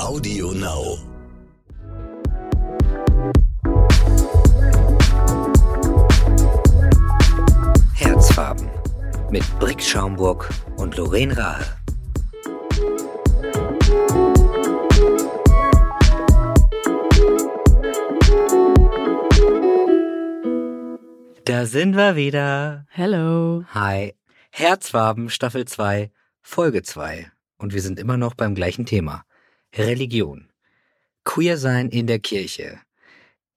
Audio 0.00 0.52
Now. 0.52 0.98
Herzfarben 7.94 8.68
mit 9.30 9.42
Brick 9.58 9.82
Schaumburg 9.82 10.50
und 10.76 10.96
Lorraine 10.96 11.36
Rahe. 11.36 11.64
Da 21.44 21.66
sind 21.66 21.96
wir 21.96 22.16
wieder. 22.16 22.86
Hello. 22.90 23.64
Hi. 23.74 24.14
Herzfarben 24.50 25.30
Staffel 25.30 25.64
2, 25.64 26.10
Folge 26.42 26.82
2. 26.82 27.30
Und 27.60 27.74
wir 27.74 27.82
sind 27.82 27.98
immer 27.98 28.16
noch 28.16 28.32
beim 28.32 28.54
gleichen 28.54 28.86
Thema. 28.86 29.26
Religion. 29.74 30.48
Queer 31.24 31.58
sein 31.58 31.90
in 31.90 32.06
der 32.06 32.18
Kirche. 32.18 32.80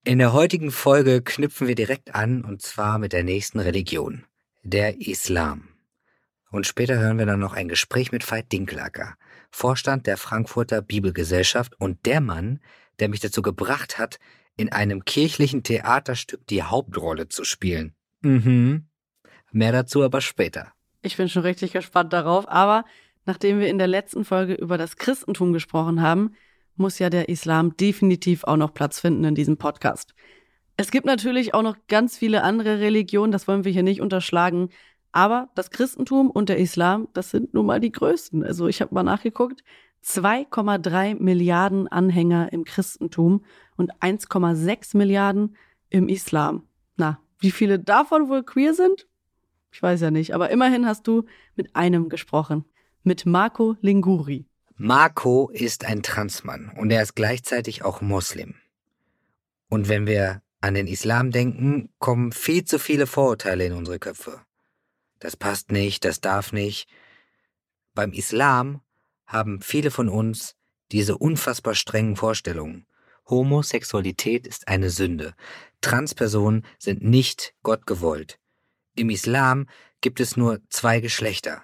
In 0.03 0.19
der 0.19 0.33
heutigen 0.33 0.71
Folge 0.71 1.21
knüpfen 1.21 1.69
wir 1.69 1.75
direkt 1.75 2.13
an 2.13 2.43
und 2.43 2.61
zwar 2.61 2.99
mit 2.99 3.13
der 3.13 3.23
nächsten 3.23 3.59
Religion, 3.59 4.25
der 4.61 4.99
Islam. 4.99 5.69
Und 6.51 6.67
später 6.67 6.99
hören 6.99 7.17
wir 7.17 7.25
dann 7.25 7.39
noch 7.39 7.53
ein 7.53 7.69
Gespräch 7.69 8.11
mit 8.11 8.29
Veit 8.29 8.51
Dinkelacker, 8.51 9.15
Vorstand 9.51 10.05
der 10.05 10.17
Frankfurter 10.17 10.81
Bibelgesellschaft 10.81 11.79
und 11.79 12.05
der 12.05 12.19
Mann, 12.19 12.59
der 12.99 13.07
mich 13.07 13.21
dazu 13.21 13.41
gebracht 13.41 13.97
hat, 13.97 14.19
in 14.57 14.69
einem 14.69 15.05
kirchlichen 15.05 15.63
Theaterstück 15.63 16.45
die 16.47 16.63
Hauptrolle 16.63 17.29
zu 17.29 17.45
spielen. 17.45 17.95
Mhm. 18.19 18.87
Mehr 19.53 19.71
dazu 19.71 20.03
aber 20.03 20.19
später. 20.19 20.73
Ich 21.01 21.15
bin 21.15 21.29
schon 21.29 21.43
richtig 21.43 21.71
gespannt 21.71 22.11
darauf, 22.11 22.49
aber 22.49 22.83
nachdem 23.25 23.59
wir 23.59 23.67
in 23.67 23.77
der 23.77 23.87
letzten 23.87 24.25
Folge 24.25 24.53
über 24.53 24.77
das 24.77 24.97
Christentum 24.97 25.53
gesprochen 25.53 26.01
haben, 26.01 26.33
muss 26.75 26.99
ja 26.99 27.09
der 27.09 27.29
Islam 27.29 27.77
definitiv 27.77 28.43
auch 28.43 28.57
noch 28.57 28.73
Platz 28.73 28.99
finden 28.99 29.23
in 29.23 29.35
diesem 29.35 29.57
Podcast. 29.57 30.13
Es 30.75 30.89
gibt 30.89 31.05
natürlich 31.05 31.53
auch 31.53 31.61
noch 31.61 31.77
ganz 31.87 32.17
viele 32.17 32.43
andere 32.43 32.79
Religionen, 32.79 33.31
das 33.31 33.47
wollen 33.47 33.63
wir 33.63 33.71
hier 33.71 33.83
nicht 33.83 34.01
unterschlagen, 34.01 34.69
aber 35.11 35.49
das 35.53 35.69
Christentum 35.69 36.31
und 36.31 36.49
der 36.49 36.57
Islam, 36.57 37.07
das 37.13 37.29
sind 37.29 37.53
nun 37.53 37.67
mal 37.67 37.79
die 37.79 37.91
größten. 37.91 38.43
Also 38.43 38.67
ich 38.67 38.81
habe 38.81 38.95
mal 38.95 39.03
nachgeguckt, 39.03 39.63
2,3 40.03 41.21
Milliarden 41.21 41.87
Anhänger 41.87 42.51
im 42.51 42.65
Christentum 42.65 43.45
und 43.77 43.93
1,6 44.01 44.97
Milliarden 44.97 45.55
im 45.89 46.09
Islam. 46.09 46.63
Na, 46.97 47.19
wie 47.39 47.51
viele 47.51 47.79
davon 47.79 48.27
wohl 48.27 48.43
queer 48.43 48.73
sind? 48.73 49.07
Ich 49.71 49.81
weiß 49.81 50.01
ja 50.01 50.11
nicht, 50.11 50.33
aber 50.33 50.49
immerhin 50.49 50.85
hast 50.87 51.07
du 51.07 51.25
mit 51.55 51.75
einem 51.75 52.09
gesprochen. 52.09 52.65
Mit 53.05 53.25
Marco 53.25 53.75
Linguri. 53.81 54.45
Marco 54.77 55.49
ist 55.49 55.83
ein 55.83 56.03
Transmann 56.03 56.71
und 56.77 56.89
er 56.89 57.03
ist 57.03 57.15
gleichzeitig 57.15 57.83
auch 57.83 57.99
Muslim. 57.99 58.55
Und 59.67 59.89
wenn 59.89 60.07
wir 60.07 60.41
an 60.61 60.73
den 60.73 60.87
Islam 60.87 61.29
denken, 61.29 61.89
kommen 61.99 62.31
viel 62.31 62.63
zu 62.63 62.79
viele 62.79 63.05
Vorurteile 63.05 63.65
in 63.65 63.73
unsere 63.73 63.99
Köpfe. 63.99 64.39
Das 65.19 65.35
passt 65.35 65.69
nicht, 65.69 66.05
das 66.05 66.21
darf 66.21 66.53
nicht. 66.53 66.87
Beim 67.93 68.13
Islam 68.13 68.79
haben 69.25 69.59
viele 69.59 69.91
von 69.91 70.07
uns 70.07 70.55
diese 70.93 71.17
unfassbar 71.17 71.75
strengen 71.75 72.15
Vorstellungen. 72.15 72.85
Homosexualität 73.29 74.47
ist 74.47 74.69
eine 74.69 74.89
Sünde. 74.89 75.35
Transpersonen 75.81 76.65
sind 76.79 77.03
nicht 77.03 77.53
Gott 77.63 77.85
gewollt. 77.85 78.39
Im 78.95 79.09
Islam 79.09 79.67
gibt 79.99 80.21
es 80.21 80.37
nur 80.37 80.61
zwei 80.69 81.01
Geschlechter. 81.01 81.63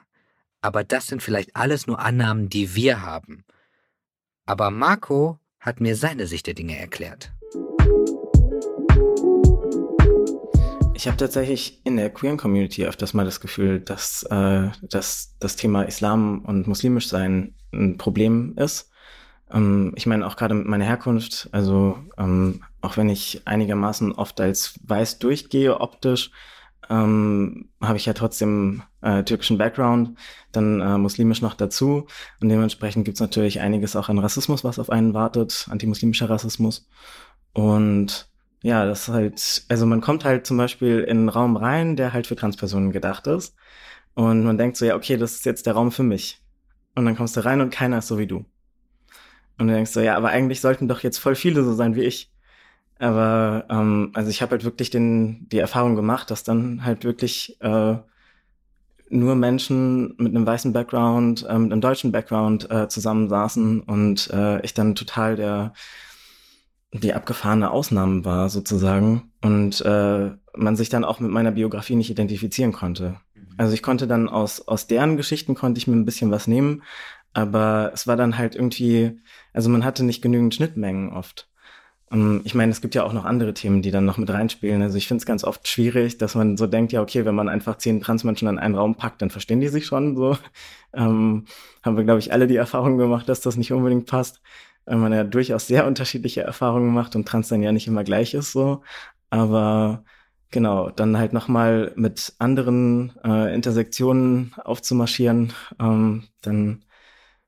Aber 0.61 0.83
das 0.83 1.07
sind 1.07 1.23
vielleicht 1.23 1.55
alles 1.55 1.87
nur 1.87 1.99
Annahmen, 1.99 2.49
die 2.49 2.75
wir 2.75 3.01
haben. 3.01 3.45
Aber 4.45 4.71
Marco 4.71 5.39
hat 5.59 5.79
mir 5.79 5.95
seine 5.95 6.27
Sicht 6.27 6.47
der 6.47 6.53
Dinge 6.53 6.77
erklärt. 6.77 7.31
Ich 10.93 11.07
habe 11.07 11.15
tatsächlich 11.15 11.79
in 11.85 11.95
der 11.95 12.09
queeren 12.09 12.35
Community 12.37 12.85
öfters 12.85 13.13
mal 13.13 13.23
das 13.23 13.39
Gefühl, 13.39 13.79
dass, 13.79 14.23
äh, 14.23 14.69
dass 14.81 15.37
das 15.39 15.55
Thema 15.55 15.83
Islam 15.83 16.43
und 16.43 16.67
muslimisch 16.67 17.07
sein 17.07 17.55
ein 17.71 17.97
Problem 17.97 18.53
ist. 18.57 18.91
Ähm, 19.49 19.93
ich 19.95 20.07
meine 20.07 20.27
auch 20.27 20.35
gerade 20.35 20.55
mit 20.55 20.67
meiner 20.67 20.83
Herkunft, 20.83 21.47
also 21.53 21.97
ähm, 22.17 22.65
auch 22.81 22.97
wenn 22.97 23.07
ich 23.07 23.43
einigermaßen 23.45 24.11
oft 24.11 24.41
als 24.41 24.77
weiß 24.83 25.19
durchgehe 25.19 25.79
optisch, 25.79 26.31
ähm, 26.89 27.69
habe 27.81 27.97
ich 27.97 28.05
ja 28.05 28.13
trotzdem 28.13 28.83
äh, 29.01 29.23
türkischen 29.23 29.57
Background, 29.57 30.17
dann 30.51 30.81
äh, 30.81 30.97
muslimisch 30.97 31.41
noch 31.41 31.53
dazu. 31.53 32.07
Und 32.41 32.49
dementsprechend 32.49 33.05
gibt's 33.05 33.19
natürlich 33.19 33.61
einiges 33.61 33.95
auch 33.95 34.09
an 34.09 34.19
Rassismus, 34.19 34.63
was 34.63 34.79
auf 34.79 34.89
einen 34.89 35.13
wartet, 35.13 35.67
antimuslimischer 35.69 36.29
Rassismus. 36.29 36.87
Und 37.53 38.29
ja, 38.61 38.85
das 38.85 39.07
ist 39.07 39.13
halt, 39.13 39.63
also 39.69 39.85
man 39.85 40.01
kommt 40.01 40.25
halt 40.25 40.45
zum 40.45 40.57
Beispiel 40.57 40.99
in 40.99 41.17
einen 41.17 41.29
Raum 41.29 41.55
rein, 41.55 41.95
der 41.95 42.13
halt 42.13 42.27
für 42.27 42.35
Transpersonen 42.35 42.91
gedacht 42.91 43.27
ist. 43.27 43.55
Und 44.15 44.43
man 44.43 44.57
denkt 44.57 44.77
so, 44.77 44.85
ja, 44.85 44.95
okay, 44.95 45.17
das 45.17 45.35
ist 45.35 45.45
jetzt 45.45 45.65
der 45.65 45.73
Raum 45.73 45.91
für 45.91 46.03
mich. 46.03 46.41
Und 46.95 47.05
dann 47.05 47.15
kommst 47.15 47.37
du 47.37 47.45
rein 47.45 47.61
und 47.61 47.69
keiner 47.69 47.99
ist 47.99 48.07
so 48.07 48.17
wie 48.17 48.27
du. 48.27 48.45
Und 49.57 49.67
du 49.67 49.73
denkst 49.73 49.91
so, 49.91 50.01
ja, 50.01 50.15
aber 50.15 50.29
eigentlich 50.29 50.61
sollten 50.61 50.87
doch 50.87 51.03
jetzt 51.03 51.19
voll 51.19 51.35
viele 51.35 51.63
so 51.63 51.73
sein 51.73 51.95
wie 51.95 52.03
ich. 52.03 52.31
Aber 52.99 53.65
ähm, 53.69 54.11
also 54.13 54.29
ich 54.29 54.41
habe 54.41 54.51
halt 54.51 54.65
wirklich 54.65 54.89
den, 54.89 55.47
die 55.49 55.57
Erfahrung 55.57 55.95
gemacht, 55.95 56.29
dass 56.29 56.43
dann 56.43 56.83
halt 56.83 57.05
wirklich 57.05 57.57
äh, 57.61 57.95
nur 59.09 59.35
Menschen 59.35 60.15
mit 60.17 60.35
einem 60.35 60.45
weißen 60.45 60.73
Background, 60.73 61.45
äh, 61.49 61.57
mit 61.57 61.71
einem 61.71 61.81
deutschen 61.81 62.11
Background 62.11 62.69
äh, 62.69 62.87
zusammensaßen 62.89 63.81
und 63.81 64.29
äh, 64.31 64.61
ich 64.61 64.73
dann 64.73 64.95
total 64.95 65.35
der 65.35 65.73
die 66.91 67.13
abgefahrene 67.13 67.69
Ausnahme 67.69 68.25
war 68.25 68.49
sozusagen 68.49 69.31
und 69.43 69.79
äh, 69.81 70.31
man 70.55 70.75
sich 70.75 70.89
dann 70.89 71.05
auch 71.05 71.19
mit 71.19 71.29
meiner 71.29 71.51
Biografie 71.51 71.95
nicht 71.95 72.09
identifizieren 72.09 72.71
konnte. 72.71 73.17
Also 73.57 73.73
ich 73.73 73.83
konnte 73.83 74.07
dann 74.07 74.27
aus 74.27 74.67
aus 74.67 74.87
deren 74.87 75.15
Geschichten 75.15 75.53
konnte 75.53 75.77
ich 75.77 75.87
mir 75.87 75.95
ein 75.95 76.05
bisschen 76.05 76.31
was 76.31 76.47
nehmen, 76.47 76.81
aber 77.33 77.91
es 77.93 78.07
war 78.07 78.17
dann 78.17 78.37
halt 78.37 78.55
irgendwie, 78.55 79.21
also 79.53 79.69
man 79.69 79.85
hatte 79.85 80.03
nicht 80.03 80.21
genügend 80.21 80.55
Schnittmengen 80.55 81.13
oft. 81.13 81.48
Ähm, 82.11 82.41
ich 82.43 82.55
meine, 82.55 82.71
es 82.71 82.81
gibt 82.81 82.95
ja 82.95 83.03
auch 83.03 83.13
noch 83.13 83.25
andere 83.25 83.53
Themen, 83.53 83.81
die 83.81 83.91
dann 83.91 84.05
noch 84.05 84.17
mit 84.17 84.29
reinspielen. 84.29 84.81
Also 84.81 84.97
ich 84.97 85.07
finde 85.07 85.21
es 85.21 85.25
ganz 85.25 85.43
oft 85.43 85.67
schwierig, 85.67 86.17
dass 86.17 86.35
man 86.35 86.57
so 86.57 86.67
denkt, 86.67 86.91
ja, 86.91 87.01
okay, 87.01 87.25
wenn 87.25 87.35
man 87.35 87.49
einfach 87.49 87.77
zehn 87.77 88.01
Transmenschen 88.01 88.47
in 88.47 88.59
einen 88.59 88.75
Raum 88.75 88.95
packt, 88.95 89.21
dann 89.21 89.29
verstehen 89.29 89.59
die 89.61 89.67
sich 89.69 89.85
schon 89.85 90.15
so. 90.15 90.37
Ähm, 90.91 91.45
haben 91.83 91.97
wir, 91.97 92.03
glaube 92.03 92.17
ich, 92.19 92.33
alle 92.33 92.47
die 92.47 92.55
Erfahrung 92.55 92.97
gemacht, 92.97 93.29
dass 93.29 93.41
das 93.41 93.57
nicht 93.57 93.71
unbedingt 93.71 94.07
passt, 94.07 94.41
weil 94.85 94.97
man 94.97 95.13
ja 95.13 95.23
durchaus 95.23 95.67
sehr 95.67 95.85
unterschiedliche 95.85 96.41
Erfahrungen 96.41 96.91
macht 96.91 97.15
und 97.15 97.27
Trans 97.27 97.49
dann 97.49 97.61
ja 97.61 97.71
nicht 97.71 97.85
immer 97.85 98.03
gleich 98.03 98.33
ist 98.33 98.53
so. 98.53 98.81
Aber 99.29 100.03
genau, 100.51 100.89
dann 100.89 101.17
halt 101.17 101.33
nochmal 101.33 101.93
mit 101.95 102.33
anderen 102.39 103.13
äh, 103.23 103.53
Intersektionen 103.53 104.55
aufzumarschieren, 104.63 105.53
ähm, 105.79 106.23
dann 106.41 106.85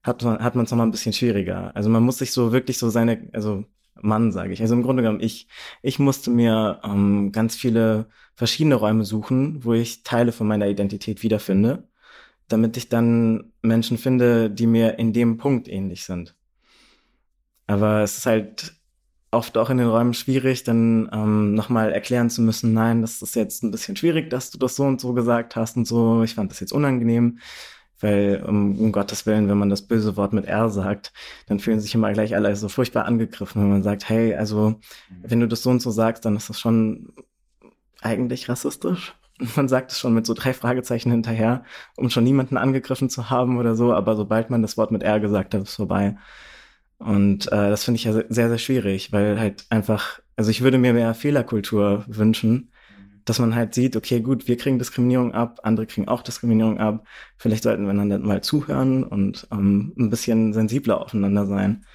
hat 0.04 0.24
man 0.24 0.44
hat 0.44 0.56
man 0.56 0.66
es 0.66 0.72
nochmal 0.72 0.88
ein 0.88 0.92
bisschen 0.92 1.14
schwieriger. 1.14 1.76
Also 1.76 1.90
man 1.90 2.04
muss 2.04 2.20
sich 2.20 2.32
so 2.32 2.52
wirklich 2.52 2.78
so 2.78 2.90
seine, 2.90 3.30
also 3.34 3.66
Mann, 4.02 4.32
sage 4.32 4.54
ich. 4.54 4.62
Also 4.62 4.76
im 4.76 4.84
Grunde 4.84 5.04
genommen, 5.04 5.22
ich, 5.22 5.48
ich 5.82 6.00
musste 6.00 6.32
mir 6.32 6.80
ähm, 6.84 7.32
ganz 7.32 7.56
viele 7.56 8.08
verschiedene 8.36 8.76
Räume 8.76 9.06
suchen, 9.06 9.64
wo 9.64 9.74
ich 9.74 10.04
Teile 10.04 10.32
von 10.32 10.48
meiner 10.48 10.68
Identität 10.68 11.24
wiederfinde, 11.24 11.88
damit 12.48 12.78
ich 12.78 12.90
dann 12.90 13.52
Menschen 13.62 13.98
finde, 13.98 14.50
die 14.50 14.68
mir 14.68 15.00
in 15.00 15.14
dem 15.14 15.38
Punkt 15.38 15.68
ähnlich 15.68 16.04
sind. 16.04 16.36
Aber 17.68 18.02
es 18.02 18.18
ist 18.18 18.26
halt 18.26 18.76
oft 19.32 19.58
auch 19.58 19.70
in 19.70 19.78
den 19.78 19.88
Räumen 19.88 20.14
schwierig, 20.14 20.64
dann 20.64 21.10
ähm, 21.14 21.54
nochmal 21.56 21.94
erklären 21.94 22.30
zu 22.30 22.42
müssen, 22.42 22.74
nein, 22.74 23.02
das 23.02 23.22
ist 23.22 23.36
jetzt 23.36 23.64
ein 23.64 23.72
bisschen 23.72 23.96
schwierig, 23.96 24.30
dass 24.30 24.52
du 24.52 24.58
das 24.58 24.76
so 24.76 24.84
und 24.84 25.00
so 25.00 25.14
gesagt 25.14 25.56
hast 25.56 25.78
und 25.78 25.86
so. 25.86 26.24
Ich 26.24 26.36
fand 26.36 26.52
das 26.52 26.60
jetzt 26.60 26.74
unangenehm. 26.74 27.40
Weil, 28.02 28.44
um, 28.48 28.80
um 28.80 28.92
Gottes 28.92 29.26
Willen, 29.26 29.48
wenn 29.48 29.58
man 29.58 29.70
das 29.70 29.84
böse 29.84 30.18
Wort 30.18 30.34
mit 30.34 30.46
R 30.46 30.70
sagt, 30.70 31.14
dann 31.48 31.60
fühlen 31.60 31.80
sich 31.80 31.94
immer 31.96 32.12
gleich 32.14 32.36
alle 32.36 32.56
so 32.56 32.68
furchtbar 32.70 33.06
angegriffen, 33.06 33.62
wenn 33.62 33.70
man 33.70 33.84
sagt, 33.84 34.10
hey, 34.10 34.36
also, 34.36 34.80
wenn 35.22 35.40
du 35.40 35.48
das 35.48 35.64
so 35.64 35.70
und 35.70 35.82
so 35.82 35.92
sagst, 35.92 36.26
dann 36.26 36.36
ist 36.36 36.50
das 36.50 36.60
schon 36.60 37.14
eigentlich 38.02 38.50
rassistisch. 38.50 39.14
Man 39.56 39.68
sagt 39.68 39.92
es 39.92 40.00
schon 40.00 40.14
mit 40.14 40.26
so 40.26 40.34
drei 40.34 40.54
Fragezeichen 40.54 41.12
hinterher, 41.12 41.64
um 41.96 42.10
schon 42.10 42.24
niemanden 42.24 42.58
angegriffen 42.58 43.10
zu 43.10 43.30
haben 43.30 43.58
oder 43.58 43.76
so, 43.76 43.94
aber 43.94 44.16
sobald 44.16 44.50
man 44.50 44.62
das 44.62 44.78
Wort 44.78 44.92
mit 44.92 45.04
R 45.04 45.20
gesagt 45.20 45.54
hat, 45.54 45.64
ist 45.64 45.76
vorbei. 45.76 46.16
Und 47.00 47.48
äh, 47.48 47.70
das 47.70 47.84
finde 47.84 47.98
ich 47.98 48.04
ja 48.04 48.14
sehr, 48.14 48.50
sehr 48.50 48.58
schwierig, 48.60 49.12
weil 49.12 49.40
halt 49.40 49.66
einfach, 49.70 50.20
also 50.36 50.52
ich 50.52 50.62
würde 50.62 50.78
mir 50.78 50.94
mehr 50.94 51.16
Fehlerkultur 51.16 52.06
wünschen, 52.08 52.71
dass 53.26 53.40
man 53.40 53.56
halt 53.56 53.74
sieht, 53.74 53.96
okay, 53.96 54.22
gut, 54.22 54.48
wir 54.48 54.58
kriegen 54.58 54.80
Diskriminierung 54.80 55.34
ab, 55.34 55.60
andere 55.64 55.86
kriegen 55.86 56.08
auch 56.08 56.22
Diskriminierung 56.22 56.80
ab. 56.80 57.06
Vielleicht 57.38 57.64
sollten 57.64 57.86
wir 57.86 57.94
dann 57.94 58.22
mal 58.22 58.42
zuhören 58.42 59.04
und 59.04 59.48
ähm, 59.52 59.94
ein 59.98 60.10
bisschen 60.10 60.54
sensibler 60.54 61.02
aufeinander 61.02 61.46
sein. 61.46 61.86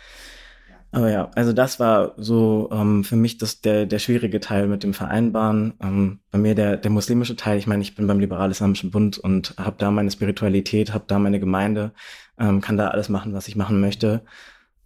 Aber 0.93 1.11
ja, 1.11 1.31
also 1.34 1.52
das 1.52 1.78
war 1.78 2.14
so 2.17 2.70
ähm, 2.73 3.05
für 3.05 3.17
mich 3.17 3.38
das, 3.38 3.61
der, 3.61 3.87
der 3.87 3.99
schwierige 3.99 4.40
Teil 4.40 4.67
mit 4.67 4.82
dem 4.82 4.94
Vereinbaren. 4.94 5.75
Ähm, 5.82 6.20
bei 6.31 6.38
mir 6.38 6.55
der, 6.55 6.76
der 6.76 6.90
muslimische 6.90 7.37
Teil, 7.37 7.58
ich 7.58 7.67
meine, 7.67 7.82
ich 7.82 7.94
bin 7.94 8.06
beim 8.06 8.20
Liberal-Islamischen 8.20 8.90
Bund 8.90 9.19
und 9.19 9.55
habe 9.58 9.76
da 9.78 9.90
meine 9.90 10.11
Spiritualität, 10.11 10.94
habe 10.94 11.05
da 11.06 11.19
meine 11.19 11.40
Gemeinde, 11.40 11.93
ähm, 12.38 12.61
kann 12.61 12.78
da 12.78 12.88
alles 12.88 13.08
machen, 13.08 13.34
was 13.34 13.49
ich 13.49 13.56
machen 13.56 13.81
möchte. 13.81 14.23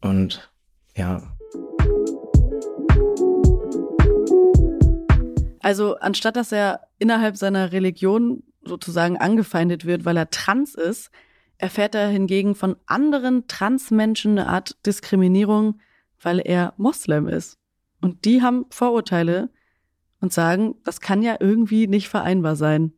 Und 0.01 0.51
ja. 0.97 1.23
Also 5.61 5.97
anstatt 5.97 6.37
dass 6.37 6.53
er 6.53 6.81
innerhalb 6.99 7.37
seiner 7.37 7.73
Religion 7.73 8.43
sozusagen 8.65 9.17
angefeindet 9.17 9.85
wird, 9.85 10.05
weil 10.05 10.17
er 10.17 10.31
trans 10.31 10.75
ist, 10.75 11.11
erfährt 11.59 11.95
er 11.95 12.09
hingegen 12.09 12.55
von 12.55 12.77
anderen 12.87 13.47
Transmenschen 13.47 14.39
eine 14.39 14.49
Art 14.49 14.85
Diskriminierung, 14.87 15.81
weil 16.21 16.41
er 16.41 16.75
Moslem 16.77 17.29
ist. 17.29 17.59
Und 18.01 18.25
die 18.25 18.43
haben 18.43 18.67
Vorurteile 18.71 19.51
und 20.21 20.33
sagen, 20.33 20.77
das 20.85 21.01
kann 21.01 21.23
ja 21.23 21.37
irgendwie 21.39 21.87
nicht 21.87 22.09
vereinbar 22.09 22.57
sein. 22.57 22.93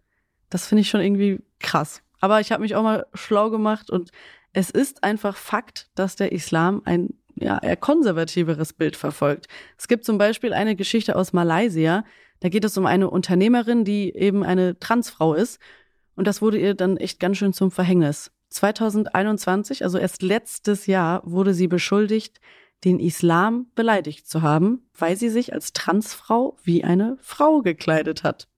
Das 0.51 0.67
finde 0.67 0.83
ich 0.83 0.91
schon 0.91 1.01
irgendwie 1.01 1.41
krass. 1.59 2.03
Aber 2.21 2.41
ich 2.41 2.53
habe 2.53 2.63
mich 2.63 2.77
auch 2.77 2.83
mal 2.83 3.07
schlau 3.15 3.51
gemacht 3.51 3.91
und 3.91 4.11
es 4.53 4.71
ist 4.71 5.03
einfach 5.03 5.37
Fakt, 5.37 5.91
dass 5.95 6.15
der 6.15 6.31
Islam 6.31 6.83
ein 6.85 7.15
ja, 7.35 7.59
eher 7.59 7.77
konservativeres 7.77 8.75
Bild 8.75 8.97
verfolgt. 8.97 9.49
Es 9.79 9.89
gibt 9.89 10.05
zum 10.05 10.19
Beispiel 10.19 10.53
eine 10.53 10.77
Geschichte 10.77 11.17
aus 11.17 11.33
Malaysia, 11.33 12.05
da 12.43 12.49
geht 12.49 12.65
es 12.65 12.77
um 12.77 12.87
eine 12.87 13.09
Unternehmerin, 13.09 13.85
die 13.85 14.13
eben 14.17 14.43
eine 14.43 14.77
Transfrau 14.81 15.33
ist. 15.33 15.61
Und 16.17 16.27
das 16.27 16.43
wurde 16.43 16.59
ihr 16.59 16.75
dann 16.75 16.97
echt 16.97 17.21
ganz 17.21 17.37
schön 17.37 17.53
zum 17.53 17.71
Verhängnis. 17.71 18.33
2021, 18.49 19.85
also 19.85 19.97
erst 19.97 20.23
letztes 20.23 20.89
Jahr, 20.89 21.23
wurde 21.25 21.55
sie 21.55 21.69
beschuldigt, 21.69 22.41
den 22.83 22.99
Islam 22.99 23.67
beleidigt 23.77 24.29
zu 24.29 24.43
haben, 24.43 24.83
weil 24.99 25.17
sie 25.17 25.29
sich 25.29 25.53
als 25.53 25.73
Transfrau 25.73 26.57
wie 26.65 26.83
eine 26.83 27.17
Frau 27.21 27.63
gekleidet 27.63 28.25
hat. 28.25 28.49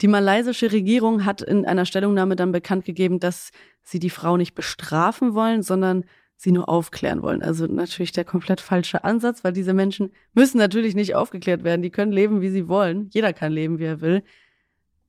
Die 0.00 0.06
malaysische 0.06 0.70
Regierung 0.70 1.24
hat 1.24 1.42
in 1.42 1.66
einer 1.66 1.86
Stellungnahme 1.86 2.36
dann 2.36 2.52
bekannt 2.52 2.84
gegeben, 2.84 3.18
dass 3.18 3.50
sie 3.82 3.98
die 3.98 4.10
Frau 4.10 4.36
nicht 4.36 4.54
bestrafen 4.54 5.34
wollen, 5.34 5.64
sondern 5.64 6.04
sie 6.44 6.52
nur 6.52 6.68
aufklären 6.68 7.22
wollen. 7.22 7.42
Also 7.42 7.66
natürlich 7.66 8.12
der 8.12 8.24
komplett 8.24 8.60
falsche 8.60 9.02
Ansatz, 9.02 9.42
weil 9.42 9.52
diese 9.52 9.74
Menschen 9.74 10.12
müssen 10.34 10.58
natürlich 10.58 10.94
nicht 10.94 11.16
aufgeklärt 11.16 11.64
werden. 11.64 11.82
Die 11.82 11.90
können 11.90 12.12
leben, 12.12 12.40
wie 12.40 12.50
sie 12.50 12.68
wollen. 12.68 13.10
Jeder 13.12 13.32
kann 13.32 13.52
leben, 13.52 13.78
wie 13.80 13.84
er 13.84 14.00
will. 14.00 14.22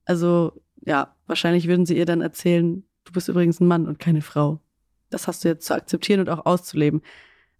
Also 0.04 0.60
ja, 0.84 1.14
wahrscheinlich 1.26 1.68
würden 1.68 1.86
sie 1.86 1.96
ihr 1.96 2.06
dann 2.06 2.20
erzählen, 2.20 2.84
du 3.04 3.12
bist 3.12 3.28
übrigens 3.28 3.60
ein 3.60 3.68
Mann 3.68 3.86
und 3.86 3.98
keine 3.98 4.22
Frau. 4.22 4.60
Das 5.10 5.28
hast 5.28 5.44
du 5.44 5.48
jetzt 5.48 5.66
zu 5.66 5.74
akzeptieren 5.74 6.20
und 6.20 6.28
auch 6.28 6.46
auszuleben. 6.46 7.02